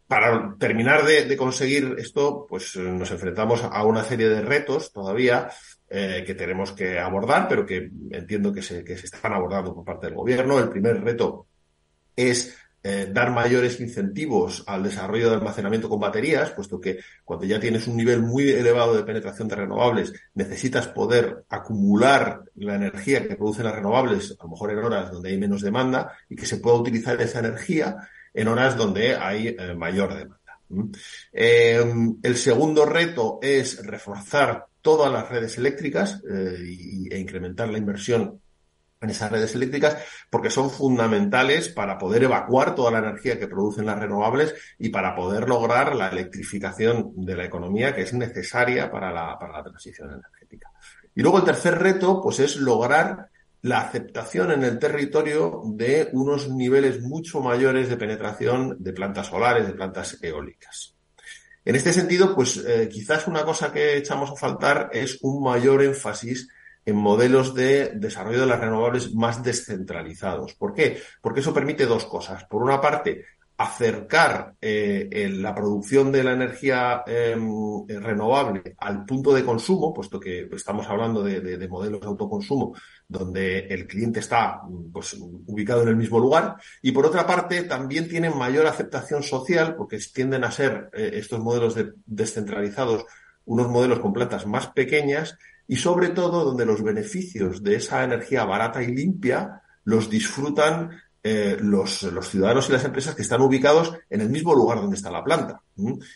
Para 0.08 0.56
terminar 0.58 1.04
de, 1.06 1.36
conseguir 1.36 1.96
esto, 1.98 2.46
pues 2.48 2.76
eh, 2.76 2.80
nos 2.80 3.12
enfrentamos 3.12 3.64
a 3.64 3.84
una 3.84 4.04
serie 4.04 4.30
de 4.30 4.42
retos 4.42 4.94
todavía 4.94 5.50
eh, 5.90 6.24
que 6.26 6.34
tenemos 6.34 6.72
que 6.72 6.98
abordar, 6.98 7.48
pero 7.48 7.66
que 7.66 7.90
entiendo 8.12 8.54
que 8.54 8.62
se, 8.62 8.84
que 8.84 8.98
se 8.98 9.06
están 9.06 9.34
abordando 9.34 9.76
por 9.76 9.84
parte 9.84 10.08
del 10.08 10.16
gobierno. 10.16 10.60
El 10.60 10.70
primer 10.70 11.04
reto 11.04 11.48
es 12.16 12.58
eh, 12.84 13.10
dar 13.12 13.32
mayores 13.32 13.82
incentivos 13.82 14.64
al 14.66 14.84
desarrollo 14.84 15.30
de 15.30 15.36
almacenamiento 15.36 15.90
con 15.90 16.00
baterías, 16.00 16.52
puesto 16.52 16.80
que 16.80 17.00
cuando 17.26 17.46
ya 17.46 17.60
tienes 17.60 17.86
un 17.86 17.98
nivel 17.98 18.22
muy 18.22 18.50
elevado 18.50 18.96
de 18.96 19.04
penetración 19.04 19.50
de 19.50 19.58
renovables, 19.58 20.14
necesitas 20.36 20.88
poder 20.88 21.44
acumular 21.50 22.44
la 22.56 22.76
energía 22.76 23.28
que 23.28 23.36
producen 23.36 23.66
las 23.66 23.76
renovables, 23.76 24.38
a 24.40 24.44
lo 24.44 24.52
mejor 24.52 24.72
en 24.72 24.78
horas 24.78 25.12
donde 25.12 25.30
hay 25.30 25.38
menos 25.38 25.62
demanda, 25.62 26.14
y 26.30 26.38
que 26.38 26.46
se 26.46 26.58
pueda 26.58 26.78
utilizar 26.78 27.20
esa 27.22 27.40
energía 27.40 27.98
en 28.34 28.48
horas 28.48 28.78
donde 28.78 29.16
hay 29.16 29.48
eh, 29.48 29.74
mayor 29.76 30.14
demanda. 30.14 30.38
Eh, 31.32 31.84
el 32.24 32.36
segundo 32.36 32.86
reto 32.86 33.40
es 33.42 33.86
reforzar 33.86 34.66
todas 34.82 35.12
las 35.12 35.30
redes 35.30 35.58
eléctricas 35.58 36.22
e 36.30 37.18
incrementar 37.18 37.70
la 37.70 37.78
inversión 37.78 38.42
en 39.02 39.10
esas 39.10 39.32
redes 39.32 39.54
eléctricas 39.56 39.98
porque 40.30 40.50
son 40.50 40.70
fundamentales 40.70 41.70
para 41.70 41.98
poder 41.98 42.24
evacuar 42.24 42.74
toda 42.74 42.92
la 42.92 43.00
energía 43.00 43.40
que 43.40 43.48
producen 43.48 43.86
las 43.86 44.00
renovables 44.00 44.56
y 44.80 44.90
para 44.90 45.16
poder 45.16 45.48
lograr 45.48 45.96
la 45.96 46.10
electrificación 46.10 47.14
de 47.16 47.36
la 47.36 47.46
economía 47.46 47.94
que 47.94 48.02
es 48.02 48.14
necesaria 48.14 48.90
para 48.92 49.12
la, 49.12 49.38
para 49.38 49.54
la 49.54 49.64
transición 49.64 50.12
energética. 50.12 50.72
Y 51.14 51.22
luego 51.22 51.40
el 51.40 51.46
tercer 51.46 51.78
reto, 51.78 52.22
pues 52.22 52.40
es 52.40 52.58
lograr 52.58 53.30
la 53.68 53.82
aceptación 53.82 54.52
en 54.52 54.64
el 54.64 54.80
territorio 54.80 55.62
de 55.66 56.10
unos 56.14 56.50
niveles 56.50 57.02
mucho 57.02 57.42
mayores 57.42 57.90
de 57.90 57.98
penetración 57.98 58.78
de 58.80 58.94
plantas 58.94 59.28
solares, 59.28 59.68
de 59.68 59.74
plantas 59.74 60.18
eólicas. 60.22 60.96
En 61.66 61.76
este 61.76 61.92
sentido, 61.92 62.34
pues 62.34 62.64
eh, 62.66 62.88
quizás 62.90 63.28
una 63.28 63.44
cosa 63.44 63.74
que 63.74 63.98
echamos 63.98 64.32
a 64.32 64.36
faltar 64.36 64.90
es 64.94 65.20
un 65.22 65.44
mayor 65.44 65.84
énfasis 65.84 66.48
en 66.86 66.96
modelos 66.96 67.54
de 67.54 67.92
desarrollo 67.96 68.40
de 68.40 68.46
las 68.46 68.62
renovables 68.62 69.14
más 69.14 69.44
descentralizados. 69.44 70.54
¿Por 70.54 70.74
qué? 70.74 71.02
Porque 71.22 71.42
eso 71.42 71.54
permite 71.54 71.86
dos 71.86 72.06
cosas. 72.06 72.46
Por 72.46 72.64
una 72.64 72.80
parte, 72.80 73.26
acercar 73.58 74.54
eh, 74.62 75.30
la 75.34 75.56
producción 75.56 76.12
de 76.12 76.24
la 76.24 76.34
energía 76.34 77.04
em, 77.08 77.88
renovable 77.88 78.76
al 78.78 79.04
punto 79.04 79.34
de 79.34 79.44
consumo, 79.44 79.94
puesto 79.94 80.20
que 80.20 80.48
estamos 80.54 80.88
hablando 80.88 81.24
de, 81.24 81.68
modelos 81.68 82.00
de 82.00 82.08
autoconsumo 82.08 82.76
donde 83.08 83.60
el 83.68 83.88
cliente 83.88 84.20
está 84.20 84.62
pues, 84.94 85.16
ubicado 85.20 85.82
en 85.82 85.88
el 85.88 85.96
mismo 85.96 86.20
lugar, 86.20 86.58
y 86.84 86.92
por 86.92 87.08
otra 87.08 87.26
parte 87.26 87.64
también 87.64 88.08
tienen 88.08 88.38
mayor 88.38 88.68
aceptación 88.68 89.24
social 89.24 89.76
porque 89.76 89.98
tienden 90.14 90.44
a 90.44 90.52
ser 90.52 90.90
eh, 90.94 91.12
estos 91.14 91.40
modelos 91.40 91.76
descentralizados 92.06 93.06
unos 93.46 93.70
modelos 93.70 94.00
con 94.00 94.14
plantas 94.14 94.46
más 94.46 94.68
pequeñas 94.68 95.38
y 95.68 95.78
sobre 95.78 96.10
todo 96.10 96.46
donde 96.46 96.66
los 96.66 96.84
beneficios 96.84 97.64
de 97.64 97.76
esa 97.76 98.04
energía 98.04 98.46
barata 98.46 98.84
y 98.84 98.88
limpia 98.88 99.64
los 99.84 100.10
disfrutan 100.10 100.92
eh, 101.30 101.58
los, 101.60 102.04
los, 102.04 102.30
ciudadanos 102.30 102.70
y 102.70 102.72
las 102.72 102.86
empresas 102.86 103.14
que 103.14 103.22
están 103.22 103.42
ubicados 103.42 103.94
en 104.10 104.22
el 104.22 104.30
mismo 104.30 104.56
lugar 104.56 104.80
donde 104.80 104.96
está 104.96 105.12
la 105.12 105.24
planta. 105.24 105.62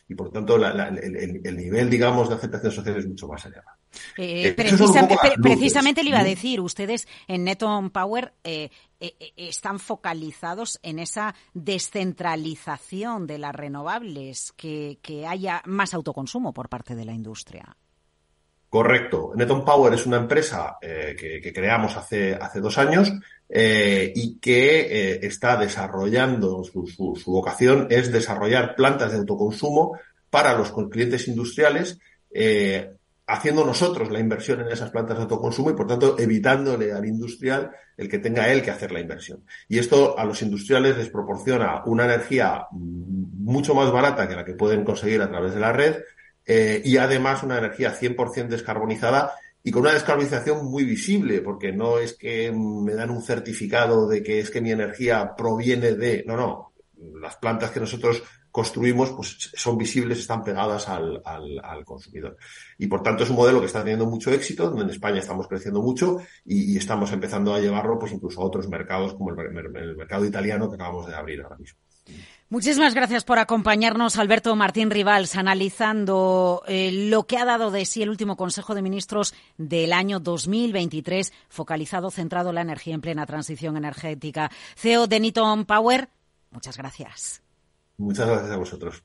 Y 0.08 0.16
por 0.16 0.32
tanto, 0.32 0.56
el, 0.56 1.58
nivel, 1.58 1.90
digamos, 1.90 2.30
de 2.30 2.36
aceptación 2.36 2.72
social 2.72 2.98
es 2.98 3.08
mucho 3.08 3.28
más 3.28 3.46
elevado. 3.46 3.78
Eh, 4.18 4.48
eh, 4.48 4.54
precisamente 4.54 6.02
le 6.02 6.10
iba 6.10 6.20
a 6.20 6.24
decir, 6.24 6.62
ustedes 6.62 7.08
en 7.28 7.44
Neton 7.44 7.90
Power 7.90 8.34
están 9.36 9.80
focalizados 9.80 10.80
en 10.82 11.00
esa 11.00 11.36
descentralización 11.54 13.28
de 13.28 13.38
las 13.38 13.54
renovables, 13.54 14.54
que, 14.56 15.00
que 15.02 15.28
haya 15.28 15.62
más 15.66 15.94
autoconsumo 15.94 16.54
por 16.54 16.70
parte 16.70 16.96
de 16.96 17.04
la 17.04 17.14
industria. 17.14 17.76
Correcto. 18.72 19.34
Neton 19.36 19.66
Power 19.66 19.94
es 19.94 20.06
una 20.06 20.16
empresa 20.16 20.78
eh, 20.82 21.14
que, 21.20 21.52
creamos 21.52 21.98
hace, 21.98 22.36
hace 22.36 22.62
dos 22.62 22.78
años 22.78 23.12
eh, 23.50 24.14
y 24.16 24.40
que 24.40 24.80
eh, 24.80 25.20
está 25.24 25.58
desarrollando, 25.58 26.64
su, 26.64 26.88
su, 26.88 27.32
vocación 27.34 27.88
es 27.90 28.14
desarrollar 28.14 28.74
plantas 28.76 29.12
de 29.12 29.18
autoconsumo 29.18 30.00
para 30.30 30.58
los 30.58 30.72
clientes 30.90 31.28
industriales, 31.28 32.00
haciendo 33.28 33.66
nosotros 33.66 34.10
la 34.10 34.22
inversión 34.22 34.62
en 34.62 34.70
esas 34.70 34.90
plantas 34.90 35.18
de 35.18 35.24
autoconsumo 35.24 35.72
y, 35.72 35.74
por 35.74 35.88
tanto, 35.88 36.18
evitándole 36.18 36.94
al 36.94 37.06
industrial 37.06 37.72
el 37.98 38.08
que 38.08 38.20
tenga 38.20 38.54
él 38.54 38.62
que 38.62 38.72
hacer 38.72 38.94
la 38.94 39.02
inversión. 39.02 39.44
Y 39.68 39.80
esto 39.80 40.18
a 40.18 40.24
los 40.24 40.42
industriales 40.44 40.96
les 40.96 41.10
proporciona 41.10 41.84
una 41.88 42.06
energía 42.06 42.68
mucho 42.72 43.76
más 43.76 43.92
barata 43.92 44.30
que 44.30 44.36
la 44.38 44.46
que 44.46 44.54
pueden 44.54 44.86
conseguir 44.86 45.22
a 45.22 45.30
través 45.30 45.54
de 45.54 45.60
la 45.60 45.74
red, 45.74 45.98
eh, 46.46 46.82
y 46.84 46.98
además 46.98 47.44
una 47.44 47.58
energía 47.58 47.98
100% 47.98 48.48
descarbonizada 48.48 49.34
y 49.64 49.72
con 49.72 49.84
una 49.84 49.94
descarbonización 49.94 50.66
muy 50.66 50.84
visible, 50.84 51.42
porque 51.42 51.72
no 51.72 52.00
es 52.00 52.14
que 52.14 52.52
me 52.52 52.94
dan 52.94 53.12
un 53.12 53.22
certificado 53.22 54.08
de 54.08 54.24
que 54.24 54.40
es 54.40 54.50
que 54.50 54.62
mi 54.62 54.72
energía 54.72 55.36
proviene 55.36 55.94
de, 55.94 56.24
no, 56.26 56.36
no, 56.36 56.72
las 57.20 57.36
plantas 57.38 57.72
que 57.72 57.80
nosotros 57.80 58.24
construimos 58.52 59.12
pues 59.12 59.52
son 59.54 59.78
visibles, 59.78 60.20
están 60.20 60.44
pegadas 60.44 60.90
al, 60.90 61.22
al, 61.24 61.86
consumidor. 61.86 62.38
Y 62.78 62.88
por 62.88 63.02
tanto 63.02 63.24
es 63.24 63.30
un 63.30 63.38
modelo 63.38 63.60
que 63.62 63.68
está 63.68 63.80
teniendo 63.80 64.06
mucho 64.06 64.32
éxito, 64.32 64.66
donde 64.66 64.84
en 64.84 64.90
España 64.90 65.20
estamos 65.20 65.48
creciendo 65.48 65.82
mucho 65.82 66.20
y, 66.44 66.78
estamos 66.78 67.12
empezando 67.14 67.54
a 67.54 67.60
llevarlo 67.60 67.98
pues 67.98 68.12
incluso 68.12 68.42
a 68.42 68.46
otros 68.46 68.68
mercados 68.68 69.14
como 69.14 69.32
el, 69.32 69.78
el 69.78 69.96
mercado 69.96 70.26
italiano 70.26 70.70
que 70.70 70.76
acabamos 70.76 71.08
de 71.08 71.16
abrir 71.16 71.42
ahora 71.42 71.58
mismo. 71.58 71.80
Muchísimas 72.52 72.94
gracias 72.94 73.24
por 73.24 73.40
acompañarnos, 73.40 74.18
Alberto 74.18 74.54
Martín 74.58 74.92
Rivals, 74.92 75.38
analizando 75.38 76.64
eh, 76.68 76.92
lo 77.10 77.24
que 77.24 77.38
ha 77.38 77.46
dado 77.46 77.72
de 77.72 77.86
sí 77.86 78.04
el 78.04 78.10
último 78.10 78.36
Consejo 78.36 78.76
de 78.76 78.82
Ministros 78.82 79.34
del 79.58 79.94
año 79.94 80.20
2023, 80.20 81.32
focalizado, 81.48 82.12
centrado 82.12 82.50
en 82.50 82.56
la 82.56 82.62
energía 82.62 82.94
en 82.94 83.00
plena 83.00 83.26
transición 83.26 83.78
energética. 83.78 84.52
CEO 84.76 85.08
de 85.08 85.22
Niton 85.22 85.64
Power, 85.64 86.10
muchas 86.52 86.76
gracias. 86.76 87.42
Muchas 87.96 88.28
gracias 88.28 88.52
a 88.52 88.58
vosotros. 88.58 89.02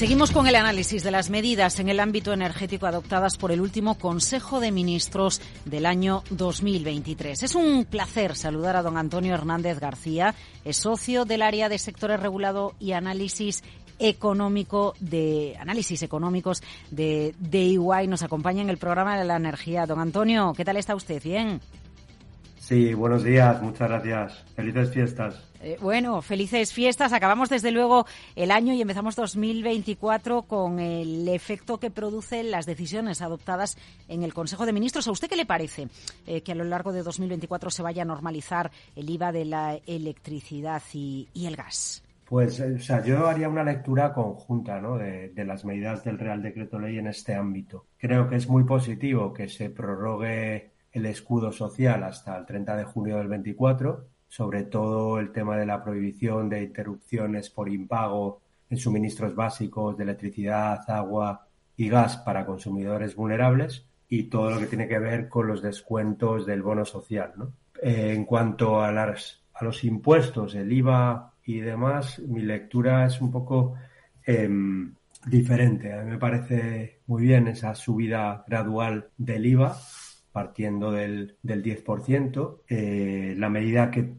Seguimos 0.00 0.30
con 0.30 0.46
el 0.46 0.54
análisis 0.54 1.04
de 1.04 1.10
las 1.10 1.28
medidas 1.28 1.78
en 1.78 1.90
el 1.90 2.00
ámbito 2.00 2.32
energético 2.32 2.86
adoptadas 2.86 3.36
por 3.36 3.52
el 3.52 3.60
último 3.60 3.98
Consejo 3.98 4.58
de 4.58 4.72
Ministros 4.72 5.42
del 5.66 5.84
año 5.84 6.22
2023. 6.30 7.42
Es 7.42 7.54
un 7.54 7.84
placer 7.84 8.34
saludar 8.34 8.76
a 8.76 8.82
don 8.82 8.96
Antonio 8.96 9.34
Hernández 9.34 9.78
García, 9.78 10.34
es 10.64 10.78
socio 10.78 11.26
del 11.26 11.42
área 11.42 11.68
de 11.68 11.76
sectores 11.76 12.18
regulado 12.18 12.72
y 12.80 12.92
análisis 12.92 13.62
económico 13.98 14.94
de 15.00 15.58
análisis 15.60 16.02
económicos 16.02 16.62
de, 16.90 17.34
de 17.38 17.76
Nos 18.08 18.22
acompaña 18.22 18.62
en 18.62 18.70
el 18.70 18.78
programa 18.78 19.18
de 19.18 19.26
la 19.26 19.36
energía. 19.36 19.84
Don 19.84 20.00
Antonio, 20.00 20.54
¿qué 20.56 20.64
tal 20.64 20.78
está 20.78 20.94
usted? 20.94 21.22
Bien. 21.22 21.60
Sí, 22.58 22.94
buenos 22.94 23.22
días, 23.22 23.60
muchas 23.60 23.90
gracias. 23.90 24.46
Felices 24.56 24.94
fiestas. 24.94 25.49
Eh, 25.62 25.76
bueno, 25.80 26.22
felices 26.22 26.72
fiestas. 26.72 27.12
Acabamos 27.12 27.50
desde 27.50 27.70
luego 27.70 28.06
el 28.34 28.50
año 28.50 28.72
y 28.72 28.80
empezamos 28.80 29.14
2024 29.14 30.42
con 30.42 30.78
el 30.78 31.28
efecto 31.28 31.78
que 31.78 31.90
producen 31.90 32.50
las 32.50 32.64
decisiones 32.64 33.20
adoptadas 33.20 33.76
en 34.08 34.22
el 34.22 34.32
Consejo 34.32 34.64
de 34.64 34.72
Ministros. 34.72 35.06
¿A 35.06 35.10
usted 35.10 35.28
qué 35.28 35.36
le 35.36 35.44
parece 35.44 35.88
eh, 36.26 36.40
que 36.40 36.52
a 36.52 36.54
lo 36.54 36.64
largo 36.64 36.92
de 36.92 37.02
2024 37.02 37.70
se 37.70 37.82
vaya 37.82 38.02
a 38.02 38.06
normalizar 38.06 38.70
el 38.96 39.10
IVA 39.10 39.32
de 39.32 39.44
la 39.44 39.78
electricidad 39.86 40.82
y, 40.94 41.28
el 41.34 41.56
gas? 41.56 42.02
Pues, 42.24 42.58
eh, 42.60 42.76
o 42.76 42.80
sea, 42.80 43.04
yo 43.04 43.28
haría 43.28 43.48
una 43.48 43.64
lectura 43.64 44.14
conjunta 44.14 44.80
de, 44.80 45.28
de, 45.28 45.44
las 45.44 45.64
medidas 45.66 46.04
del 46.04 46.18
Real 46.18 46.42
Decreto 46.42 46.78
Ley 46.78 46.96
en 46.96 47.08
este 47.08 47.34
ámbito. 47.34 47.84
Creo 47.98 48.28
que 48.28 48.36
es 48.36 48.48
muy 48.48 48.64
positivo 48.64 49.34
que 49.34 49.48
se 49.48 49.68
prorrogue 49.68 50.70
el 50.92 51.06
escudo 51.06 51.52
social 51.52 52.02
hasta 52.02 52.36
el 52.38 52.46
30 52.46 52.76
de 52.76 52.84
junio 52.84 53.18
del 53.18 53.28
24, 53.28 54.06
sobre 54.30 54.62
todo 54.62 55.18
el 55.18 55.32
tema 55.32 55.56
de 55.56 55.66
la 55.66 55.82
prohibición 55.82 56.48
de 56.48 56.62
interrupciones 56.62 57.50
por 57.50 57.68
impago 57.68 58.40
en 58.70 58.78
suministros 58.78 59.34
básicos 59.34 59.96
de 59.98 60.04
electricidad, 60.04 60.88
agua 60.88 61.48
y 61.76 61.88
gas 61.88 62.16
para 62.18 62.46
consumidores 62.46 63.16
vulnerables 63.16 63.84
y 64.08 64.24
todo 64.24 64.52
lo 64.52 64.60
que 64.60 64.66
tiene 64.66 64.86
que 64.86 65.00
ver 65.00 65.28
con 65.28 65.48
los 65.48 65.60
descuentos 65.60 66.46
del 66.46 66.62
bono 66.62 66.84
social. 66.84 67.32
Eh, 67.82 68.12
en 68.14 68.24
cuanto 68.24 68.80
a, 68.80 68.92
las, 68.92 69.42
a 69.52 69.64
los 69.64 69.82
impuestos, 69.82 70.54
el 70.54 70.72
IVA 70.72 71.34
y 71.44 71.58
demás, 71.58 72.20
mi 72.20 72.42
lectura 72.42 73.06
es 73.06 73.20
un 73.20 73.32
poco 73.32 73.74
em, 74.24 74.94
diferente. 75.26 75.92
A 75.92 76.02
mí 76.02 76.10
me 76.12 76.18
parece 76.18 77.00
muy 77.08 77.24
bien 77.24 77.48
esa 77.48 77.74
subida 77.74 78.44
gradual 78.46 79.08
del 79.18 79.44
IVA 79.46 79.76
partiendo 80.32 80.92
del, 80.92 81.36
del 81.42 81.62
10%. 81.62 82.60
Eh, 82.68 83.34
la 83.36 83.48
medida 83.48 83.90
que 83.90 84.14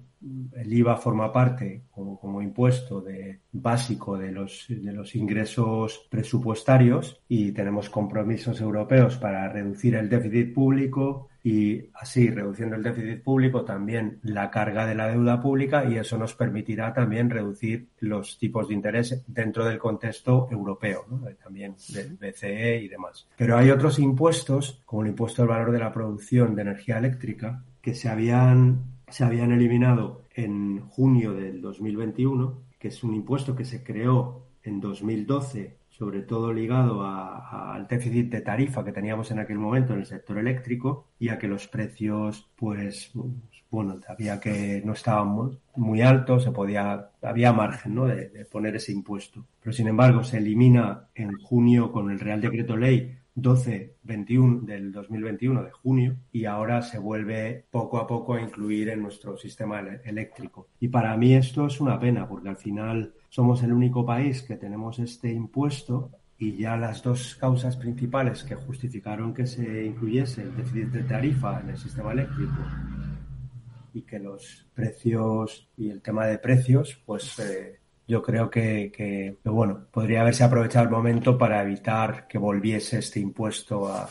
el 0.56 0.74
IVA 0.74 0.98
forma 0.98 1.32
parte 1.32 1.84
como, 1.89 2.20
como, 2.20 2.41
impuesto 2.41 3.01
de, 3.01 3.39
básico 3.51 4.18
de 4.18 4.32
los, 4.32 4.65
de 4.70 4.94
los 4.94 5.15
ingresos 5.15 6.08
presupuestarios 6.10 7.22
y 7.27 7.51
tenemos 7.53 7.89
compromisos 7.89 8.62
europeos 8.62 9.18
para 9.18 9.50
reducir 9.50 9.96
el 9.96 10.10
déficit 10.10 10.53
público 10.53 11.31
y 11.44 11.90
así 11.96 12.30
reduciendo 12.30 12.76
el 12.76 12.84
déficit 12.84 13.24
público 13.24 13.64
también 13.64 14.20
la 14.24 14.52
carga 14.52 14.86
de 14.86 14.96
la 14.96 15.08
deuda 15.08 15.42
pública 15.42 15.86
y 15.86 15.98
eso 15.98 16.18
nos 16.18 16.36
permitirá 16.36 16.94
también 16.94 17.30
reducir 17.30 17.88
los 18.00 18.38
tipos 18.38 18.68
de 18.68 18.76
interés 18.76 19.24
dentro 19.28 19.66
del 19.66 19.80
contexto 19.80 20.48
europeo, 20.52 21.06
¿no? 21.10 21.22
también 21.44 21.76
del 21.90 22.18
BCE 22.18 22.82
y 22.82 22.88
demás. 22.88 23.28
Pero 23.38 23.58
hay 23.58 23.72
otros 23.72 23.98
impuestos, 24.00 24.82
como 24.86 25.02
el 25.02 25.10
impuesto 25.10 25.42
al 25.42 25.48
valor 25.48 25.72
de 25.72 25.80
la 25.80 25.92
producción 25.92 26.56
de 26.56 26.62
energía 26.62 26.98
eléctrica, 26.98 27.64
que 27.82 27.96
se 27.96 28.10
habían 28.10 28.92
se 29.12 29.26
habían 29.26 29.52
eliminado 29.52 30.24
en 30.34 30.80
junio 30.88 31.34
del 31.34 31.62
2021, 31.62 32.64
que 32.80 32.88
es 32.88 33.04
un 33.04 33.14
impuesto 33.14 33.56
que 33.56 33.66
se 33.66 33.84
creó 33.84 34.48
en 34.64 34.80
2012, 34.80 35.76
sobre 36.01 36.24
todo 36.24 36.51
ligado 36.51 37.03
al 37.05 37.86
déficit 37.86 38.31
de 38.31 38.41
tarifa 38.41 38.84
que 38.84 38.91
teníamos 38.91 39.29
en 39.29 39.38
aquel 39.38 39.60
momento 39.60 39.93
en 39.93 40.00
el 40.00 40.08
sector 40.08 40.39
eléctrico 40.39 41.10
y 41.20 41.29
a 41.29 41.38
que 41.38 41.48
los 41.48 41.67
precios, 41.67 42.50
pues, 42.55 43.12
bueno, 43.70 44.00
había 44.08 44.39
que 44.39 44.81
no 44.84 44.93
estaban 44.93 45.51
muy, 45.75 46.01
altos, 46.01 46.46
se 46.46 46.51
podía, 46.51 47.12
había 47.22 47.53
margen, 47.53 47.93
¿no? 47.93 48.08
De, 48.08 48.29
de 48.29 48.46
poner 48.46 48.77
ese 48.77 48.91
impuesto. 48.91 49.46
Pero 49.62 49.74
sin 49.74 49.89
embargo, 49.89 50.24
se 50.24 50.38
elimina 50.38 51.10
en 51.13 51.38
junio 51.38 51.91
con 51.91 52.10
el 52.10 52.20
Real 52.20 52.41
Decreto 52.41 52.75
Ley 52.75 53.20
12-21 53.36 54.62
del 54.62 54.91
2021 54.91 55.63
de 55.63 55.72
junio 55.72 56.15
y 56.31 56.46
ahora 56.46 56.81
se 56.81 56.98
vuelve 56.98 57.65
poco 57.70 58.00
a 58.00 58.08
poco 58.08 58.34
a 58.34 58.41
incluir 58.41 58.89
en 58.89 59.03
nuestro 59.03 59.38
sistema 59.38 59.79
eléctrico. 60.03 60.67
Y 60.79 60.88
para 60.88 61.15
mí 61.15 61.36
esto 61.36 61.67
es 61.67 61.79
una 61.79 62.00
pena 62.00 62.27
porque 62.27 62.50
al 62.50 62.58
final 62.58 63.13
somos 63.32 63.64
el 63.64 63.72
único 63.72 64.06
país 64.06 64.44
que 64.44 64.58
tenemos 64.58 65.00
este 65.00 65.32
impuesto 65.32 66.12
y 66.38 66.58
ya 66.58 66.76
las 66.76 67.02
dos 67.02 67.36
causas 67.36 67.78
principales 67.78 68.44
que 68.44 68.56
justificaron 68.56 69.34
que 69.34 69.48
se 69.48 69.86
incluyese 69.86 70.42
el 70.42 70.56
déficit 70.58 70.90
de 70.90 71.04
tarifa 71.04 71.62
en 71.62 71.70
el 71.70 71.78
sistema 71.78 72.12
eléctrico 72.12 72.62
y 73.94 74.02
que 74.02 74.20
los 74.20 74.68
precios 74.74 75.70
y 75.78 75.90
el 75.90 76.02
tema 76.02 76.26
de 76.26 76.40
precios 76.40 77.02
pues 77.06 77.40
eh, 77.40 77.80
yo 78.06 78.22
creo 78.22 78.50
que, 78.50 78.92
que, 78.94 79.38
bueno, 79.46 79.86
podría 79.90 80.22
haberse 80.22 80.44
aprovechado 80.44 80.84
el 80.84 80.92
momento 80.92 81.38
para 81.38 81.64
evitar 81.64 82.28
que 82.28 82.38
volviese 82.38 83.00
este 83.00 83.22
impuesto 83.22 83.88
a, 83.88 84.10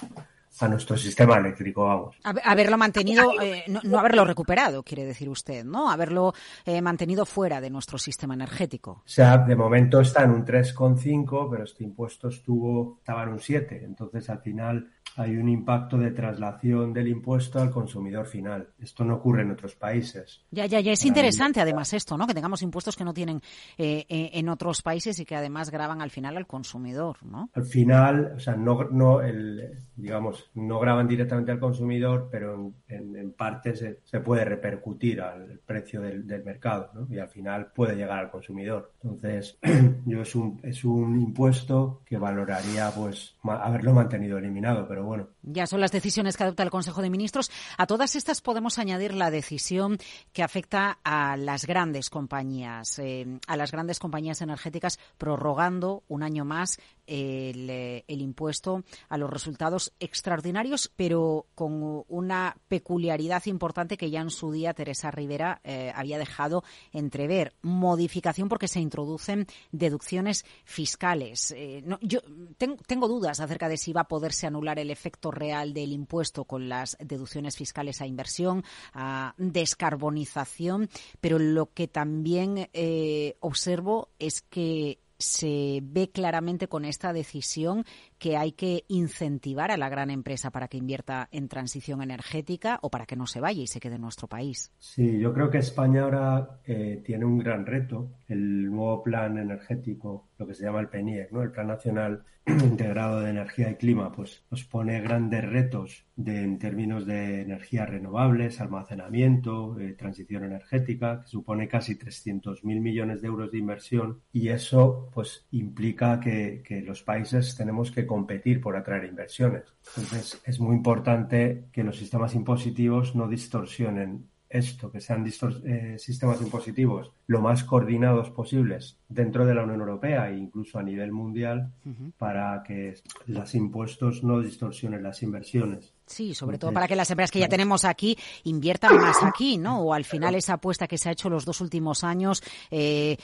a 0.60 0.68
nuestro 0.68 0.96
sistema 0.96 1.38
eléctrico, 1.38 1.84
vamos. 1.84 2.16
Haberlo 2.22 2.76
mantenido, 2.76 3.40
eh, 3.40 3.64
no, 3.68 3.98
haberlo 3.98 4.24
recuperado, 4.24 4.82
quiere 4.82 5.04
decir 5.04 5.28
usted, 5.28 5.64
¿no? 5.64 5.90
Haberlo 5.90 6.34
eh, 6.64 6.82
mantenido 6.82 7.24
fuera 7.24 7.60
de 7.60 7.70
nuestro 7.70 7.98
sistema 7.98 8.34
energético. 8.34 8.90
O 8.90 9.02
sea, 9.08 9.38
de 9.38 9.56
momento 9.56 10.00
está 10.00 10.24
en 10.24 10.30
un 10.30 10.44
3,5, 10.44 11.48
pero 11.50 11.64
este 11.64 11.84
impuesto 11.84 12.28
estuvo, 12.28 12.96
estaba 12.98 13.22
en 13.22 13.30
un 13.30 13.40
7. 13.40 13.82
Entonces, 13.84 14.28
al 14.28 14.40
final, 14.40 14.90
hay 15.16 15.36
un 15.36 15.48
impacto 15.48 15.98
de 15.98 16.10
traslación 16.10 16.92
del 16.92 17.08
impuesto 17.08 17.60
al 17.60 17.70
consumidor 17.70 18.26
final. 18.26 18.68
Esto 18.78 19.04
no 19.04 19.16
ocurre 19.16 19.42
en 19.42 19.50
otros 19.50 19.74
países. 19.74 20.44
Ya, 20.50 20.66
ya, 20.66 20.80
ya. 20.80 20.92
Es 20.92 21.04
interesante 21.04 21.60
además 21.60 21.92
esto, 21.92 22.16
¿no? 22.16 22.26
Que 22.26 22.34
tengamos 22.34 22.62
impuestos 22.62 22.96
que 22.96 23.04
no 23.04 23.12
tienen 23.12 23.40
eh, 23.78 24.06
eh, 24.08 24.30
en 24.34 24.48
otros 24.48 24.82
países 24.82 25.18
y 25.18 25.24
que 25.24 25.36
además 25.36 25.70
graban 25.70 26.00
al 26.00 26.10
final 26.10 26.36
al 26.36 26.46
consumidor, 26.46 27.24
¿no? 27.24 27.50
Al 27.54 27.64
final, 27.64 28.34
o 28.36 28.40
sea, 28.40 28.54
no, 28.56 28.84
no 28.90 29.20
el, 29.20 29.78
digamos, 29.96 30.50
no 30.54 30.78
graban 30.78 31.08
directamente 31.08 31.52
al 31.52 31.60
consumidor, 31.60 32.28
pero 32.30 32.72
en, 32.88 33.16
en, 33.16 33.32
parte 33.32 33.74
se, 33.74 34.00
se, 34.04 34.20
puede 34.20 34.44
repercutir 34.44 35.20
al 35.20 35.60
precio 35.64 36.00
del, 36.00 36.26
del, 36.26 36.44
mercado, 36.44 36.90
¿no? 36.94 37.06
Y 37.14 37.18
al 37.18 37.28
final 37.28 37.72
puede 37.74 37.96
llegar 37.96 38.18
al 38.18 38.30
consumidor. 38.30 38.92
Entonces, 39.02 39.58
yo 40.06 40.22
es 40.22 40.34
un, 40.34 40.60
es 40.62 40.84
un 40.84 41.20
impuesto 41.20 42.02
que 42.04 42.18
valoraría, 42.18 42.90
pues, 42.90 43.36
haberlo 43.42 43.92
mantenido 43.92 44.38
eliminado, 44.38 44.86
pero 44.88 44.99
Ya 45.42 45.66
son 45.66 45.80
las 45.80 45.92
decisiones 45.92 46.36
que 46.36 46.44
adopta 46.44 46.62
el 46.62 46.70
Consejo 46.70 47.02
de 47.02 47.10
Ministros. 47.10 47.50
A 47.78 47.86
todas 47.86 48.16
estas 48.16 48.40
podemos 48.40 48.78
añadir 48.78 49.14
la 49.14 49.30
decisión 49.30 49.98
que 50.32 50.42
afecta 50.42 50.98
a 51.04 51.36
las 51.36 51.66
grandes 51.66 52.10
compañías, 52.10 52.98
eh, 52.98 53.38
a 53.46 53.56
las 53.56 53.72
grandes 53.72 53.98
compañías 53.98 54.42
energéticas, 54.42 54.98
prorrogando 55.18 56.04
un 56.08 56.22
año 56.22 56.44
más 56.44 56.78
el, 57.06 57.70
eh, 57.70 58.04
el, 58.06 58.20
impuesto 58.20 58.84
a 59.08 59.16
los 59.16 59.30
resultados 59.30 59.92
extraordinarios, 59.98 60.92
pero 60.94 61.46
con 61.54 62.04
una 62.08 62.56
peculiaridad 62.68 63.44
importante 63.46 63.96
que 63.96 64.10
ya 64.10 64.20
en 64.20 64.30
su 64.30 64.52
día 64.52 64.74
Teresa 64.74 65.10
Rivera 65.10 65.60
eh, 65.64 65.92
había 65.94 66.18
dejado 66.18 66.62
entrever. 66.92 67.54
Modificación 67.62 68.48
porque 68.48 68.68
se 68.68 68.80
introducen 68.80 69.46
deducciones 69.72 70.44
fiscales. 70.64 71.54
Yo 72.02 72.20
tengo, 72.58 72.76
tengo 72.86 73.08
dudas 73.08 73.40
acerca 73.40 73.68
de 73.68 73.76
si 73.76 73.92
va 73.92 74.02
a 74.02 74.08
poderse 74.08 74.46
anular 74.46 74.78
el 74.78 74.89
efecto 74.90 75.30
real 75.30 75.72
del 75.72 75.92
impuesto 75.92 76.44
con 76.44 76.68
las 76.68 76.96
deducciones 77.00 77.56
fiscales 77.56 78.00
a 78.00 78.06
inversión, 78.06 78.64
a 78.92 79.34
descarbonización, 79.38 80.88
pero 81.20 81.38
lo 81.38 81.72
que 81.72 81.88
también 81.88 82.68
eh, 82.72 83.36
observo 83.40 84.08
es 84.18 84.42
que 84.42 84.98
se 85.20 85.80
ve 85.82 86.10
claramente 86.10 86.66
con 86.66 86.84
esta 86.84 87.12
decisión 87.12 87.84
que 88.20 88.36
hay 88.36 88.52
que 88.52 88.84
incentivar 88.86 89.72
a 89.72 89.78
la 89.78 89.88
gran 89.88 90.10
empresa 90.10 90.50
para 90.50 90.68
que 90.68 90.76
invierta 90.76 91.28
en 91.32 91.48
transición 91.48 92.02
energética 92.02 92.78
o 92.82 92.90
para 92.90 93.06
que 93.06 93.16
no 93.16 93.26
se 93.26 93.40
vaya 93.40 93.62
y 93.62 93.66
se 93.66 93.80
quede 93.80 93.96
en 93.96 94.02
nuestro 94.02 94.28
país. 94.28 94.70
Sí, 94.78 95.18
yo 95.18 95.32
creo 95.32 95.50
que 95.50 95.58
España 95.58 96.02
ahora 96.02 96.60
eh, 96.66 97.02
tiene 97.04 97.24
un 97.24 97.38
gran 97.38 97.64
reto. 97.66 98.10
El 98.28 98.70
nuevo 98.70 99.02
plan 99.02 99.38
energético, 99.38 100.28
lo 100.38 100.46
que 100.46 100.54
se 100.54 100.64
llama 100.64 100.80
el 100.80 100.88
PENIEC, 100.88 101.32
¿no? 101.32 101.42
el 101.42 101.50
Plan 101.50 101.66
Nacional 101.66 102.24
Integrado 102.46 103.20
de 103.20 103.30
Energía 103.30 103.70
y 103.70 103.74
Clima, 103.74 104.12
pues 104.12 104.44
nos 104.50 104.64
pone 104.64 105.00
grandes 105.00 105.44
retos 105.44 106.04
de, 106.16 106.42
en 106.42 106.58
términos 106.58 107.06
de 107.06 107.42
energías 107.42 107.88
renovables, 107.88 108.60
almacenamiento, 108.60 109.78
eh, 109.78 109.92
transición 109.92 110.44
energética, 110.44 111.20
que 111.20 111.28
supone 111.28 111.68
casi 111.68 111.96
300.000 111.96 112.62
millones 112.80 113.20
de 113.20 113.28
euros 113.28 113.52
de 113.52 113.58
inversión 113.58 114.20
y 114.32 114.48
eso 114.48 115.10
pues 115.12 115.46
implica 115.50 116.18
que, 116.20 116.62
que 116.64 116.82
los 116.82 117.02
países 117.02 117.54
tenemos 117.56 117.90
que 117.90 118.06
competir 118.10 118.60
por 118.60 118.74
atraer 118.76 119.04
inversiones. 119.04 119.62
Entonces, 119.86 120.42
es 120.44 120.58
muy 120.58 120.74
importante 120.74 121.66
que 121.70 121.84
los 121.84 121.96
sistemas 121.96 122.34
impositivos 122.34 123.14
no 123.14 123.28
distorsionen 123.28 124.28
esto, 124.48 124.90
que 124.90 125.00
sean 125.00 125.24
eh, 125.24 125.96
sistemas 125.96 126.42
impositivos 126.42 127.12
lo 127.28 127.40
más 127.40 127.62
coordinados 127.62 128.30
posibles 128.30 128.98
dentro 129.08 129.46
de 129.46 129.54
la 129.54 129.62
Unión 129.62 129.78
Europea 129.78 130.28
e 130.28 130.36
incluso 130.36 130.80
a 130.80 130.82
nivel 130.82 131.12
mundial 131.12 131.72
uh 131.86 131.90
-huh. 131.90 132.12
para 132.18 132.60
que 132.64 132.94
los 133.26 133.54
impuestos 133.54 134.24
no 134.24 134.40
distorsionen 134.40 135.04
las 135.04 135.22
inversiones. 135.22 135.94
Sí, 136.06 136.34
sobre 136.34 136.58
todo 136.58 136.72
para 136.72 136.88
que 136.88 136.96
las 136.96 137.08
empresas 137.08 137.30
que 137.30 137.38
ya 137.38 137.48
tenemos 137.48 137.84
aquí 137.84 138.18
inviertan 138.42 138.96
más 138.96 139.22
aquí, 139.22 139.56
¿no? 139.56 139.80
O 139.86 139.94
al 139.94 140.04
final 140.04 140.34
esa 140.34 140.54
apuesta 140.54 140.88
que 140.88 140.98
se 140.98 141.08
ha 141.08 141.12
hecho 141.12 141.30
los 141.30 141.44
dos 141.44 141.60
últimos 141.60 142.02
años 142.02 142.42
eh, 142.72 143.16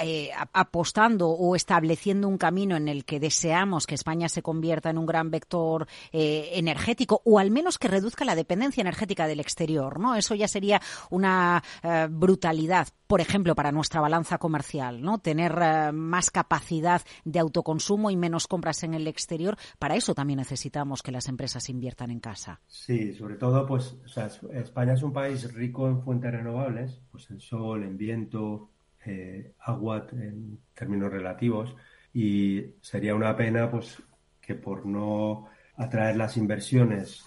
eh, 0.00 0.30
apostando 0.52 1.28
o 1.28 1.56
estableciendo 1.56 2.28
un 2.28 2.38
camino 2.38 2.76
en 2.76 2.88
el 2.88 3.04
que 3.04 3.20
deseamos 3.20 3.86
que 3.86 3.94
España 3.94 4.28
se 4.28 4.42
convierta 4.42 4.90
en 4.90 4.98
un 4.98 5.06
gran 5.06 5.30
vector 5.30 5.86
eh, 6.12 6.50
energético 6.54 7.22
o 7.24 7.38
al 7.38 7.50
menos 7.50 7.78
que 7.78 7.88
reduzca 7.88 8.24
la 8.24 8.34
dependencia 8.34 8.80
energética 8.80 9.26
del 9.26 9.40
exterior, 9.40 9.98
¿no? 9.98 10.14
Eso 10.14 10.34
ya 10.34 10.48
sería 10.48 10.80
una 11.10 11.62
eh, 11.82 12.08
brutalidad, 12.10 12.88
por 13.06 13.20
ejemplo, 13.20 13.54
para 13.54 13.72
nuestra 13.72 14.00
balanza 14.00 14.38
comercial, 14.38 15.02
¿no? 15.02 15.18
Tener 15.18 15.58
eh, 15.60 15.92
más 15.92 16.30
capacidad 16.30 17.02
de 17.24 17.38
autoconsumo 17.38 18.10
y 18.10 18.16
menos 18.16 18.46
compras 18.46 18.82
en 18.82 18.94
el 18.94 19.06
exterior. 19.06 19.56
Para 19.78 19.96
eso 19.96 20.14
también 20.14 20.38
necesitamos 20.38 21.02
que 21.02 21.12
las 21.12 21.28
empresas 21.28 21.68
inviertan 21.68 22.10
en 22.10 22.20
casa. 22.20 22.60
Sí, 22.66 23.14
sobre 23.14 23.36
todo, 23.36 23.66
pues, 23.66 23.96
o 24.04 24.08
sea, 24.08 24.28
España 24.52 24.94
es 24.94 25.02
un 25.02 25.12
país 25.12 25.52
rico 25.52 25.88
en 25.88 26.02
fuentes 26.02 26.30
renovables, 26.30 27.00
pues 27.10 27.30
en 27.30 27.40
sol, 27.40 27.82
en 27.82 27.96
viento, 27.96 28.70
eh, 29.04 29.52
agua 29.60 30.06
en 30.12 30.58
términos 30.74 31.10
relativos, 31.10 31.74
y 32.12 32.62
sería 32.80 33.14
una 33.14 33.36
pena, 33.36 33.70
pues, 33.70 34.02
que 34.40 34.54
por 34.54 34.86
no 34.86 35.46
atraer 35.76 36.16
las 36.16 36.36
inversiones 36.36 37.24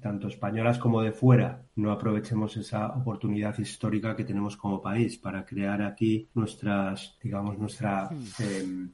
tanto 0.00 0.28
españolas 0.28 0.78
como 0.78 1.00
de 1.02 1.12
fuera, 1.12 1.62
no 1.76 1.90
aprovechemos 1.90 2.56
esa 2.56 2.88
oportunidad 2.88 3.58
histórica 3.58 4.14
que 4.14 4.24
tenemos 4.24 4.56
como 4.56 4.82
país 4.82 5.16
para 5.16 5.44
crear 5.44 5.80
aquí 5.82 6.28
nuestras, 6.34 7.16
digamos, 7.22 7.58
nuestra 7.58 8.10
eh, 8.40 8.88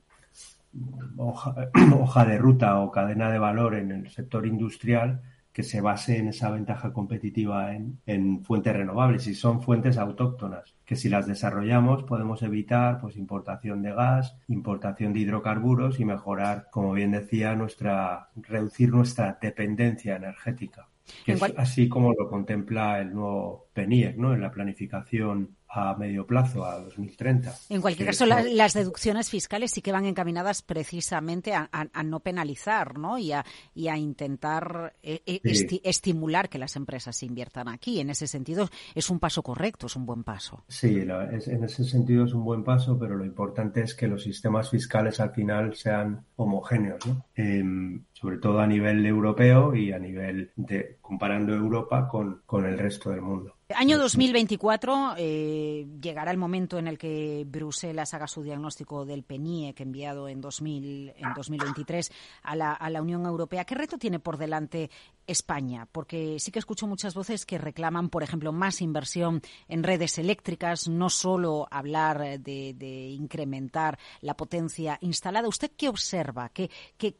hoja, 1.16 1.54
hoja, 1.98 2.24
de 2.24 2.38
ruta 2.38 2.78
o 2.80 2.90
cadena 2.90 3.30
de 3.30 3.38
valor 3.38 3.74
en 3.74 3.90
el 3.90 4.10
sector 4.10 4.46
industrial 4.46 5.20
que 5.54 5.62
se 5.62 5.80
base 5.80 6.18
en 6.18 6.28
esa 6.28 6.50
ventaja 6.50 6.92
competitiva 6.92 7.74
en, 7.74 8.00
en, 8.04 8.44
fuentes 8.44 8.74
renovables 8.74 9.26
y 9.28 9.34
son 9.34 9.62
fuentes 9.62 9.96
autóctonas 9.96 10.74
que 10.84 10.96
si 10.96 11.08
las 11.08 11.26
desarrollamos 11.26 12.02
podemos 12.02 12.42
evitar 12.42 13.00
pues 13.00 13.16
importación 13.16 13.80
de 13.82 13.92
gas, 13.92 14.36
importación 14.48 15.12
de 15.12 15.20
hidrocarburos 15.20 16.00
y 16.00 16.04
mejorar, 16.04 16.68
como 16.70 16.92
bien 16.92 17.12
decía, 17.12 17.54
nuestra 17.54 18.28
reducir 18.36 18.90
nuestra 18.90 19.38
dependencia 19.40 20.16
energética. 20.16 20.88
Que 21.24 21.32
es 21.32 21.42
así 21.56 21.88
como 21.88 22.14
lo 22.14 22.28
contempla 22.28 22.98
el 23.00 23.12
nuevo 23.12 23.66
PENIEC, 23.74 24.16
¿no? 24.16 24.32
En 24.32 24.40
la 24.40 24.50
planificación 24.50 25.56
a 25.74 25.94
medio 25.96 26.26
plazo, 26.26 26.64
a 26.64 26.80
2030. 26.80 27.52
En 27.68 27.80
cualquier 27.80 28.08
caso, 28.08 28.26
las 28.26 28.74
deducciones 28.74 29.28
fiscales 29.28 29.72
sí 29.72 29.82
que 29.82 29.92
van 29.92 30.04
encaminadas 30.04 30.62
precisamente 30.62 31.54
a, 31.54 31.68
no 32.04 32.20
penalizar 32.20 32.98
¿no? 32.98 33.18
Y, 33.18 33.32
a, 33.32 33.44
y 33.74 33.88
a 33.88 33.96
intentar 33.96 34.94
eh, 35.02 35.22
eh, 35.26 35.40
estimular 35.82 36.48
que 36.48 36.58
las 36.58 36.76
empresas 36.76 37.22
inviertan 37.22 37.68
aquí. 37.68 38.00
En 38.00 38.10
ese 38.10 38.26
sentido, 38.26 38.68
es 38.94 39.10
un 39.10 39.18
paso 39.18 39.42
correcto, 39.42 39.86
es 39.86 39.96
un 39.96 40.06
buen 40.06 40.22
paso. 40.22 40.64
Sí, 40.68 41.00
en 41.00 41.64
ese 41.64 41.84
sentido 41.84 42.24
es 42.24 42.34
un 42.34 42.44
buen 42.44 42.62
paso, 42.62 42.98
pero 42.98 43.16
lo 43.16 43.24
importante 43.24 43.82
es 43.82 43.94
que 43.94 44.06
los 44.06 44.22
sistemas 44.22 44.70
fiscales 44.70 45.20
al 45.20 45.30
final 45.30 45.74
sean 45.74 46.24
homogéneos, 46.36 47.04
¿no? 47.06 47.24
Em, 47.34 48.04
sobre 48.12 48.38
todo 48.38 48.60
a 48.60 48.66
nivel 48.66 49.04
europeo 49.06 49.74
y 49.74 49.92
a 49.92 49.98
nivel 49.98 50.50
de 50.56 50.98
comparando 51.00 51.52
Europa 51.54 52.08
con, 52.08 52.42
con 52.46 52.64
el 52.66 52.78
resto 52.78 53.10
del 53.10 53.22
mundo. 53.22 53.54
Año 53.74 53.98
2024 53.98 55.14
eh, 55.16 55.86
llegará 56.00 56.30
el 56.30 56.36
momento 56.36 56.78
en 56.78 56.86
el 56.86 56.98
que 56.98 57.44
Bruselas 57.46 58.12
haga 58.12 58.26
su 58.26 58.42
diagnóstico 58.42 59.06
del 59.06 59.24
PNIEC 59.24 59.80
enviado 59.80 60.28
en, 60.28 60.40
2000, 60.42 61.14
en 61.16 61.34
2023 61.34 62.12
a 62.42 62.56
la, 62.56 62.72
a 62.72 62.90
la 62.90 63.00
Unión 63.00 63.24
Europea. 63.24 63.64
¿Qué 63.64 63.74
reto 63.74 63.96
tiene 63.96 64.18
por 64.18 64.36
delante 64.36 64.90
España? 65.26 65.88
Porque 65.90 66.38
sí 66.40 66.50
que 66.52 66.58
escucho 66.58 66.86
muchas 66.86 67.14
voces 67.14 67.46
que 67.46 67.56
reclaman, 67.56 68.10
por 68.10 68.22
ejemplo, 68.22 68.52
más 68.52 68.82
inversión 68.82 69.40
en 69.66 69.82
redes 69.82 70.18
eléctricas, 70.18 70.86
no 70.86 71.08
solo 71.08 71.66
hablar 71.70 72.40
de, 72.40 72.74
de 72.74 73.08
incrementar 73.08 73.98
la 74.20 74.36
potencia 74.36 74.98
instalada. 75.00 75.48
¿Usted 75.48 75.72
qué 75.76 75.88
observa? 75.88 76.23
¿Qué, 76.52 77.14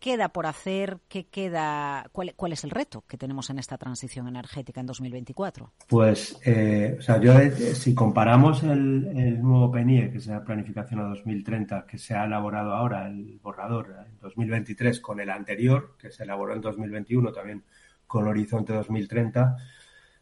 queda 0.00 0.28
por 0.30 0.46
hacer? 0.46 0.98
¿Qué 1.08 1.26
queda? 1.26 2.08
¿Cuál, 2.12 2.34
¿Cuál 2.34 2.52
es 2.52 2.64
el 2.64 2.70
reto 2.70 3.04
que 3.06 3.16
tenemos 3.16 3.50
en 3.50 3.58
esta 3.58 3.76
transición 3.76 4.28
energética 4.28 4.80
en 4.80 4.86
2024? 4.86 5.72
Pues, 5.88 6.40
eh, 6.44 6.96
o 6.98 7.02
sea, 7.02 7.20
yo, 7.20 7.38
eh, 7.38 7.50
si 7.50 7.94
comparamos 7.94 8.62
el, 8.62 9.40
nuevo 9.42 9.70
PNIE, 9.70 10.10
que 10.10 10.18
es 10.18 10.26
la 10.26 10.44
planificación 10.44 11.00
a 11.00 11.08
2030, 11.08 11.86
que 11.86 11.98
se 11.98 12.14
ha 12.14 12.24
elaborado 12.24 12.72
ahora, 12.72 13.06
el 13.06 13.38
borrador 13.42 13.94
en 14.08 14.18
2023, 14.20 15.00
con 15.00 15.20
el 15.20 15.30
anterior, 15.30 15.96
que 15.98 16.10
se 16.10 16.24
elaboró 16.24 16.54
en 16.54 16.60
2021, 16.60 17.32
también 17.32 17.64
con 18.06 18.26
Horizonte 18.26 18.72
2030, 18.72 19.56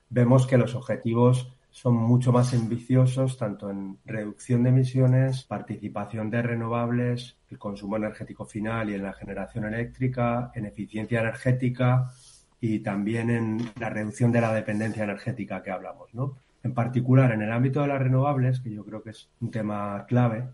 vemos 0.08 0.46
que 0.46 0.58
los 0.58 0.74
objetivos 0.74 1.54
son 1.74 1.96
mucho 1.96 2.30
más 2.30 2.54
ambiciosos, 2.54 3.36
tanto 3.36 3.68
en 3.68 3.98
reducción 4.04 4.62
de 4.62 4.68
emisiones, 4.68 5.42
participación 5.42 6.30
de 6.30 6.40
renovables, 6.40 7.36
el 7.50 7.58
consumo 7.58 7.96
energético 7.96 8.46
final 8.46 8.90
y 8.90 8.94
en 8.94 9.02
la 9.02 9.12
generación 9.12 9.64
eléctrica, 9.64 10.52
en 10.54 10.66
eficiencia 10.66 11.18
energética, 11.18 12.12
y 12.60 12.78
también 12.78 13.28
en 13.28 13.72
la 13.80 13.90
reducción 13.90 14.30
de 14.30 14.40
la 14.40 14.54
dependencia 14.54 15.02
energética 15.02 15.64
que 15.64 15.72
hablamos, 15.72 16.14
¿no? 16.14 16.36
En 16.62 16.74
particular, 16.74 17.32
en 17.32 17.42
el 17.42 17.50
ámbito 17.50 17.82
de 17.82 17.88
las 17.88 18.00
renovables, 18.00 18.60
que 18.60 18.70
yo 18.70 18.84
creo 18.84 19.02
que 19.02 19.10
es 19.10 19.28
un 19.40 19.50
tema 19.50 20.06
clave, 20.06 20.48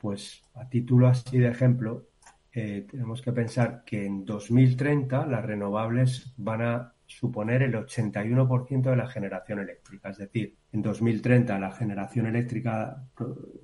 pues 0.00 0.42
a 0.56 0.68
título 0.68 1.06
así 1.06 1.38
de 1.38 1.48
ejemplo, 1.48 2.08
eh, 2.52 2.88
tenemos 2.90 3.22
que 3.22 3.30
pensar 3.30 3.84
que 3.86 4.04
en 4.04 4.24
2030 4.24 5.26
las 5.26 5.44
renovables 5.44 6.34
van 6.36 6.62
a 6.62 6.92
suponer 7.10 7.62
el 7.62 7.74
81% 7.74 8.90
de 8.90 8.96
la 8.96 9.08
generación 9.08 9.58
eléctrica. 9.58 10.10
Es 10.10 10.18
decir, 10.18 10.54
en 10.72 10.80
2030 10.80 11.58
la 11.58 11.72
generación 11.72 12.26
eléctrica 12.26 13.04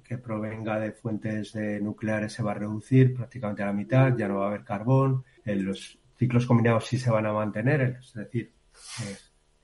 que 0.02 0.18
provenga 0.18 0.80
de 0.80 0.92
fuentes 0.92 1.54
nucleares 1.80 2.32
se 2.32 2.42
va 2.42 2.52
a 2.52 2.54
reducir 2.54 3.14
prácticamente 3.14 3.62
a 3.62 3.66
la 3.66 3.72
mitad, 3.72 4.16
ya 4.16 4.26
no 4.26 4.38
va 4.38 4.46
a 4.46 4.48
haber 4.48 4.64
carbón, 4.64 5.24
en 5.44 5.64
los 5.64 5.98
ciclos 6.16 6.46
combinados 6.46 6.87
sí 6.87 6.98
se 6.98 7.11
van 7.11 7.26
a 7.26 7.32
mantener, 7.32 7.98
es 8.00 8.12
decir, 8.14 8.52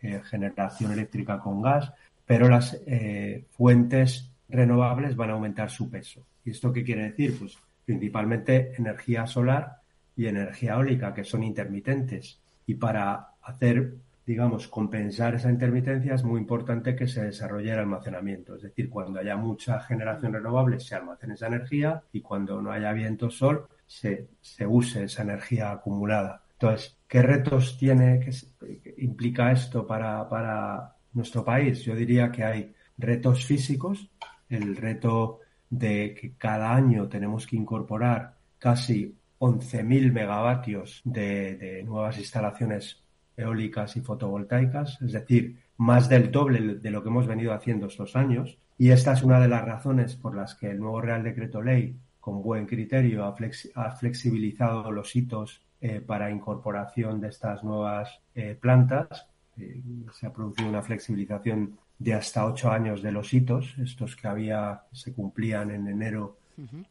eh, 0.00 0.20
generación 0.24 0.92
eléctrica 0.92 1.38
con 1.38 1.60
gas, 1.60 1.92
pero 2.24 2.48
las 2.48 2.80
eh, 2.86 3.46
fuentes 3.50 4.30
renovables 4.48 5.16
van 5.16 5.30
a 5.30 5.32
aumentar 5.32 5.70
su 5.70 5.90
peso. 5.90 6.24
¿Y 6.44 6.50
esto 6.50 6.72
qué 6.72 6.84
quiere 6.84 7.04
decir? 7.04 7.36
Pues 7.38 7.58
principalmente 7.84 8.74
energía 8.76 9.26
solar 9.26 9.80
y 10.16 10.26
energía 10.26 10.74
eólica, 10.74 11.12
que 11.12 11.24
son 11.24 11.42
intermitentes. 11.42 12.40
Y 12.66 12.74
para 12.74 13.31
hacer, 13.42 13.94
digamos, 14.26 14.68
compensar 14.68 15.34
esa 15.34 15.50
intermitencia 15.50 16.14
es 16.14 16.24
muy 16.24 16.40
importante 16.40 16.94
que 16.94 17.08
se 17.08 17.24
desarrolle 17.24 17.72
el 17.72 17.80
almacenamiento. 17.80 18.56
Es 18.56 18.62
decir, 18.62 18.88
cuando 18.88 19.20
haya 19.20 19.36
mucha 19.36 19.80
generación 19.80 20.32
renovable 20.32 20.80
se 20.80 20.94
almacene 20.94 21.34
esa 21.34 21.48
energía 21.48 22.02
y 22.12 22.20
cuando 22.20 22.60
no 22.62 22.70
haya 22.70 22.92
viento 22.92 23.30
sol 23.30 23.66
se, 23.86 24.28
se 24.40 24.66
use 24.66 25.04
esa 25.04 25.22
energía 25.22 25.70
acumulada. 25.72 26.42
Entonces, 26.52 26.96
¿qué 27.08 27.22
retos 27.22 27.76
tiene, 27.76 28.20
que 28.20 28.94
implica 28.98 29.50
esto 29.50 29.84
para, 29.84 30.28
para 30.28 30.94
nuestro 31.12 31.44
país? 31.44 31.82
Yo 31.82 31.96
diría 31.96 32.30
que 32.30 32.44
hay 32.44 32.72
retos 32.96 33.44
físicos, 33.44 34.08
el 34.48 34.76
reto 34.76 35.40
de 35.68 36.14
que 36.14 36.34
cada 36.38 36.72
año 36.72 37.08
tenemos 37.08 37.46
que 37.46 37.56
incorporar 37.56 38.36
casi 38.58 39.16
11.000 39.40 40.12
megavatios 40.12 41.00
de, 41.02 41.56
de, 41.56 41.82
nuevas 41.82 42.16
instalaciones 42.18 43.01
eólicas 43.36 43.96
y 43.96 44.00
fotovoltaicas, 44.00 45.00
es 45.02 45.12
decir, 45.12 45.58
más 45.76 46.08
del 46.08 46.30
doble 46.30 46.76
de 46.76 46.90
lo 46.90 47.02
que 47.02 47.08
hemos 47.08 47.26
venido 47.26 47.52
haciendo 47.52 47.86
estos 47.86 48.16
años. 48.16 48.58
Y 48.78 48.90
esta 48.90 49.12
es 49.12 49.22
una 49.22 49.40
de 49.40 49.48
las 49.48 49.64
razones 49.64 50.16
por 50.16 50.34
las 50.34 50.54
que 50.54 50.70
el 50.70 50.78
nuevo 50.78 51.00
Real 51.00 51.22
Decreto 51.22 51.62
Ley, 51.62 51.96
con 52.20 52.42
buen 52.42 52.66
criterio, 52.66 53.24
ha, 53.24 53.34
ha 53.74 53.90
flexibilizado 53.92 54.90
los 54.90 55.14
hitos 55.14 55.62
eh, 55.80 56.00
para 56.00 56.30
incorporación 56.30 57.20
de 57.20 57.28
estas 57.28 57.64
nuevas 57.64 58.20
eh, 58.36 58.56
plantas. 58.60 59.26
Eh, 59.56 59.80
se 60.12 60.26
ha 60.26 60.32
producido 60.32 60.68
una 60.68 60.82
flexibilización 60.82 61.76
de 61.98 62.14
hasta 62.14 62.46
ocho 62.46 62.70
años 62.70 63.02
de 63.02 63.10
los 63.10 63.34
hitos, 63.34 63.76
estos 63.78 64.14
que 64.14 64.28
había 64.28 64.82
se 64.92 65.12
cumplían 65.12 65.70
en 65.70 65.88
enero 65.88 66.38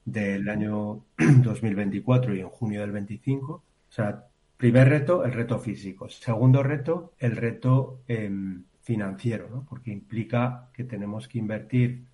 del 0.04 0.50
año 0.50 1.06
2024 1.18 2.36
y 2.36 2.42
en 2.42 2.50
junio 2.50 2.82
del 2.82 2.92
25. 2.92 3.54
O 3.54 3.64
sea, 3.88 4.26
primer 4.62 4.90
reto, 4.90 5.26
el 5.26 5.34
reto 5.34 5.58
físico. 5.58 6.08
Segundo 6.08 6.62
reto, 6.62 7.14
el 7.18 7.36
reto 7.36 8.04
em, 8.08 8.64
financiero, 8.84 9.66
porque 9.68 9.90
implica 9.92 10.70
que 10.72 10.84
tenemos 10.84 11.28
que 11.28 11.40
invertir 11.40 12.06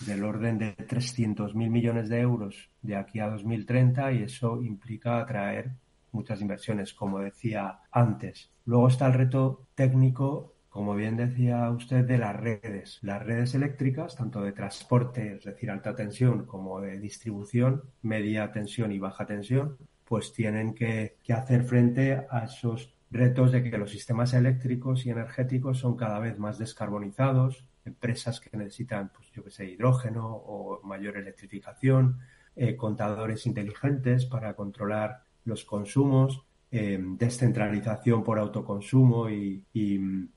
del 0.00 0.22
orden 0.22 0.58
de 0.58 0.76
300.000 0.76 1.54
millones 1.54 2.10
de 2.10 2.20
euros 2.20 2.68
de 2.82 2.96
aquí 2.96 3.18
a 3.18 3.30
2030 3.30 4.12
y 4.12 4.24
eso 4.24 4.62
implica 4.62 5.20
atraer 5.20 5.70
muchas 6.12 6.42
inversiones, 6.42 6.92
como 6.92 7.20
decía 7.20 7.78
antes. 7.90 8.50
Luego 8.66 8.88
está 8.88 9.06
el 9.06 9.14
reto 9.14 9.66
técnico 9.74 10.52
como 10.68 10.94
bien 10.94 11.16
decía 11.16 11.70
usted, 11.70 12.04
de 12.04 12.18
las 12.18 12.36
redes. 12.36 12.98
Las 13.00 13.24
redes 13.24 13.54
eléctricas, 13.54 14.14
tanto 14.14 14.42
de 14.42 14.52
transporte, 14.52 15.36
es 15.36 15.44
decir, 15.44 15.70
alta 15.70 15.94
tensión, 15.94 16.44
como 16.44 16.82
de 16.82 16.98
distribución, 16.98 17.84
media 18.02 18.52
tensión 18.52 18.92
y 18.92 18.98
baja 18.98 19.24
tensión, 19.24 19.78
pues 20.06 20.32
tienen 20.32 20.74
que, 20.74 21.16
hacer 21.34 21.64
frente 21.64 22.26
a 22.30 22.44
esos 22.44 22.94
retos 23.10 23.52
de 23.52 23.62
que 23.62 23.76
los 23.76 23.90
sistemas 23.90 24.34
eléctricos 24.34 25.04
y 25.04 25.10
energéticos 25.10 25.78
son 25.78 25.96
cada 25.96 26.18
vez 26.20 26.38
más 26.38 26.58
descarbonizados, 26.58 27.64
empresas 27.84 28.40
que 28.40 28.56
necesitan, 28.56 29.10
pues 29.14 29.30
yo 29.32 29.44
que 29.44 29.50
sé, 29.50 29.66
hidrógeno 29.66 30.28
o 30.28 30.80
mayor 30.84 31.16
electrificación, 31.16 32.18
eh, 32.54 32.76
contadores 32.76 33.46
inteligentes 33.46 34.26
para 34.26 34.54
controlar 34.54 35.24
los 35.44 35.64
consumos, 35.64 36.44
eh, 36.70 36.98
descentralización 37.00 38.22
por 38.22 38.38
autoconsumo 38.38 39.28
y, 39.28 39.64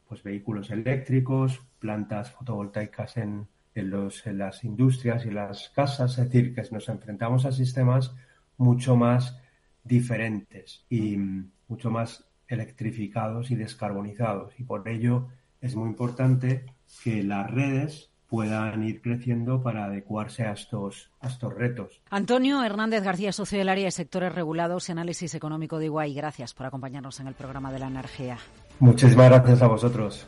pues 0.08 0.24
vehículos 0.24 0.72
eléctricos, 0.72 1.62
plantas 1.80 2.32
fotovoltaicas 2.32 3.18
en, 3.18 3.48
en 3.76 4.38
las 4.38 4.64
industrias 4.64 5.26
y 5.26 5.32
las 5.32 5.70
casas, 5.70 6.18
es 6.18 6.26
decir, 6.26 6.56
que 6.56 6.64
nos 6.72 6.90
enfrentamos 6.90 7.46
a 7.46 7.52
sistemas 7.52 8.16
mucho 8.58 8.96
más 8.96 9.40
diferentes 9.90 10.86
y 10.90 11.18
mucho 11.68 11.92
más 11.92 12.24
electrificados 12.48 13.52
y 13.52 13.56
descarbonizados. 13.56 14.54
Y 14.58 14.64
por 14.64 14.88
ello 14.88 15.28
es 15.60 15.76
muy 15.76 15.90
importante 15.90 16.64
que 17.04 17.24
las 17.24 17.52
redes 17.52 18.10
puedan 18.28 18.84
ir 18.84 19.02
creciendo 19.02 19.62
para 19.62 19.86
adecuarse 19.86 20.44
a 20.44 20.52
estos, 20.52 21.10
a 21.20 21.28
estos 21.28 21.54
retos. 21.54 22.02
Antonio 22.12 22.64
Hernández 22.64 23.04
García, 23.04 23.34
socio 23.34 23.58
del 23.58 23.70
área 23.70 23.86
de 23.86 23.92
sectores 23.92 24.34
regulados 24.34 24.88
y 24.88 24.92
análisis 24.92 25.34
económico 25.34 25.80
de 25.80 25.86
Iguay. 25.86 26.14
Gracias 26.14 26.54
por 26.54 26.68
acompañarnos 26.68 27.20
en 27.20 27.28
el 27.28 27.34
programa 27.34 27.72
de 27.72 27.80
la 27.80 27.88
energía. 27.88 28.38
Muchísimas 28.80 29.30
gracias 29.30 29.62
a 29.64 29.68
vosotros. 29.68 30.28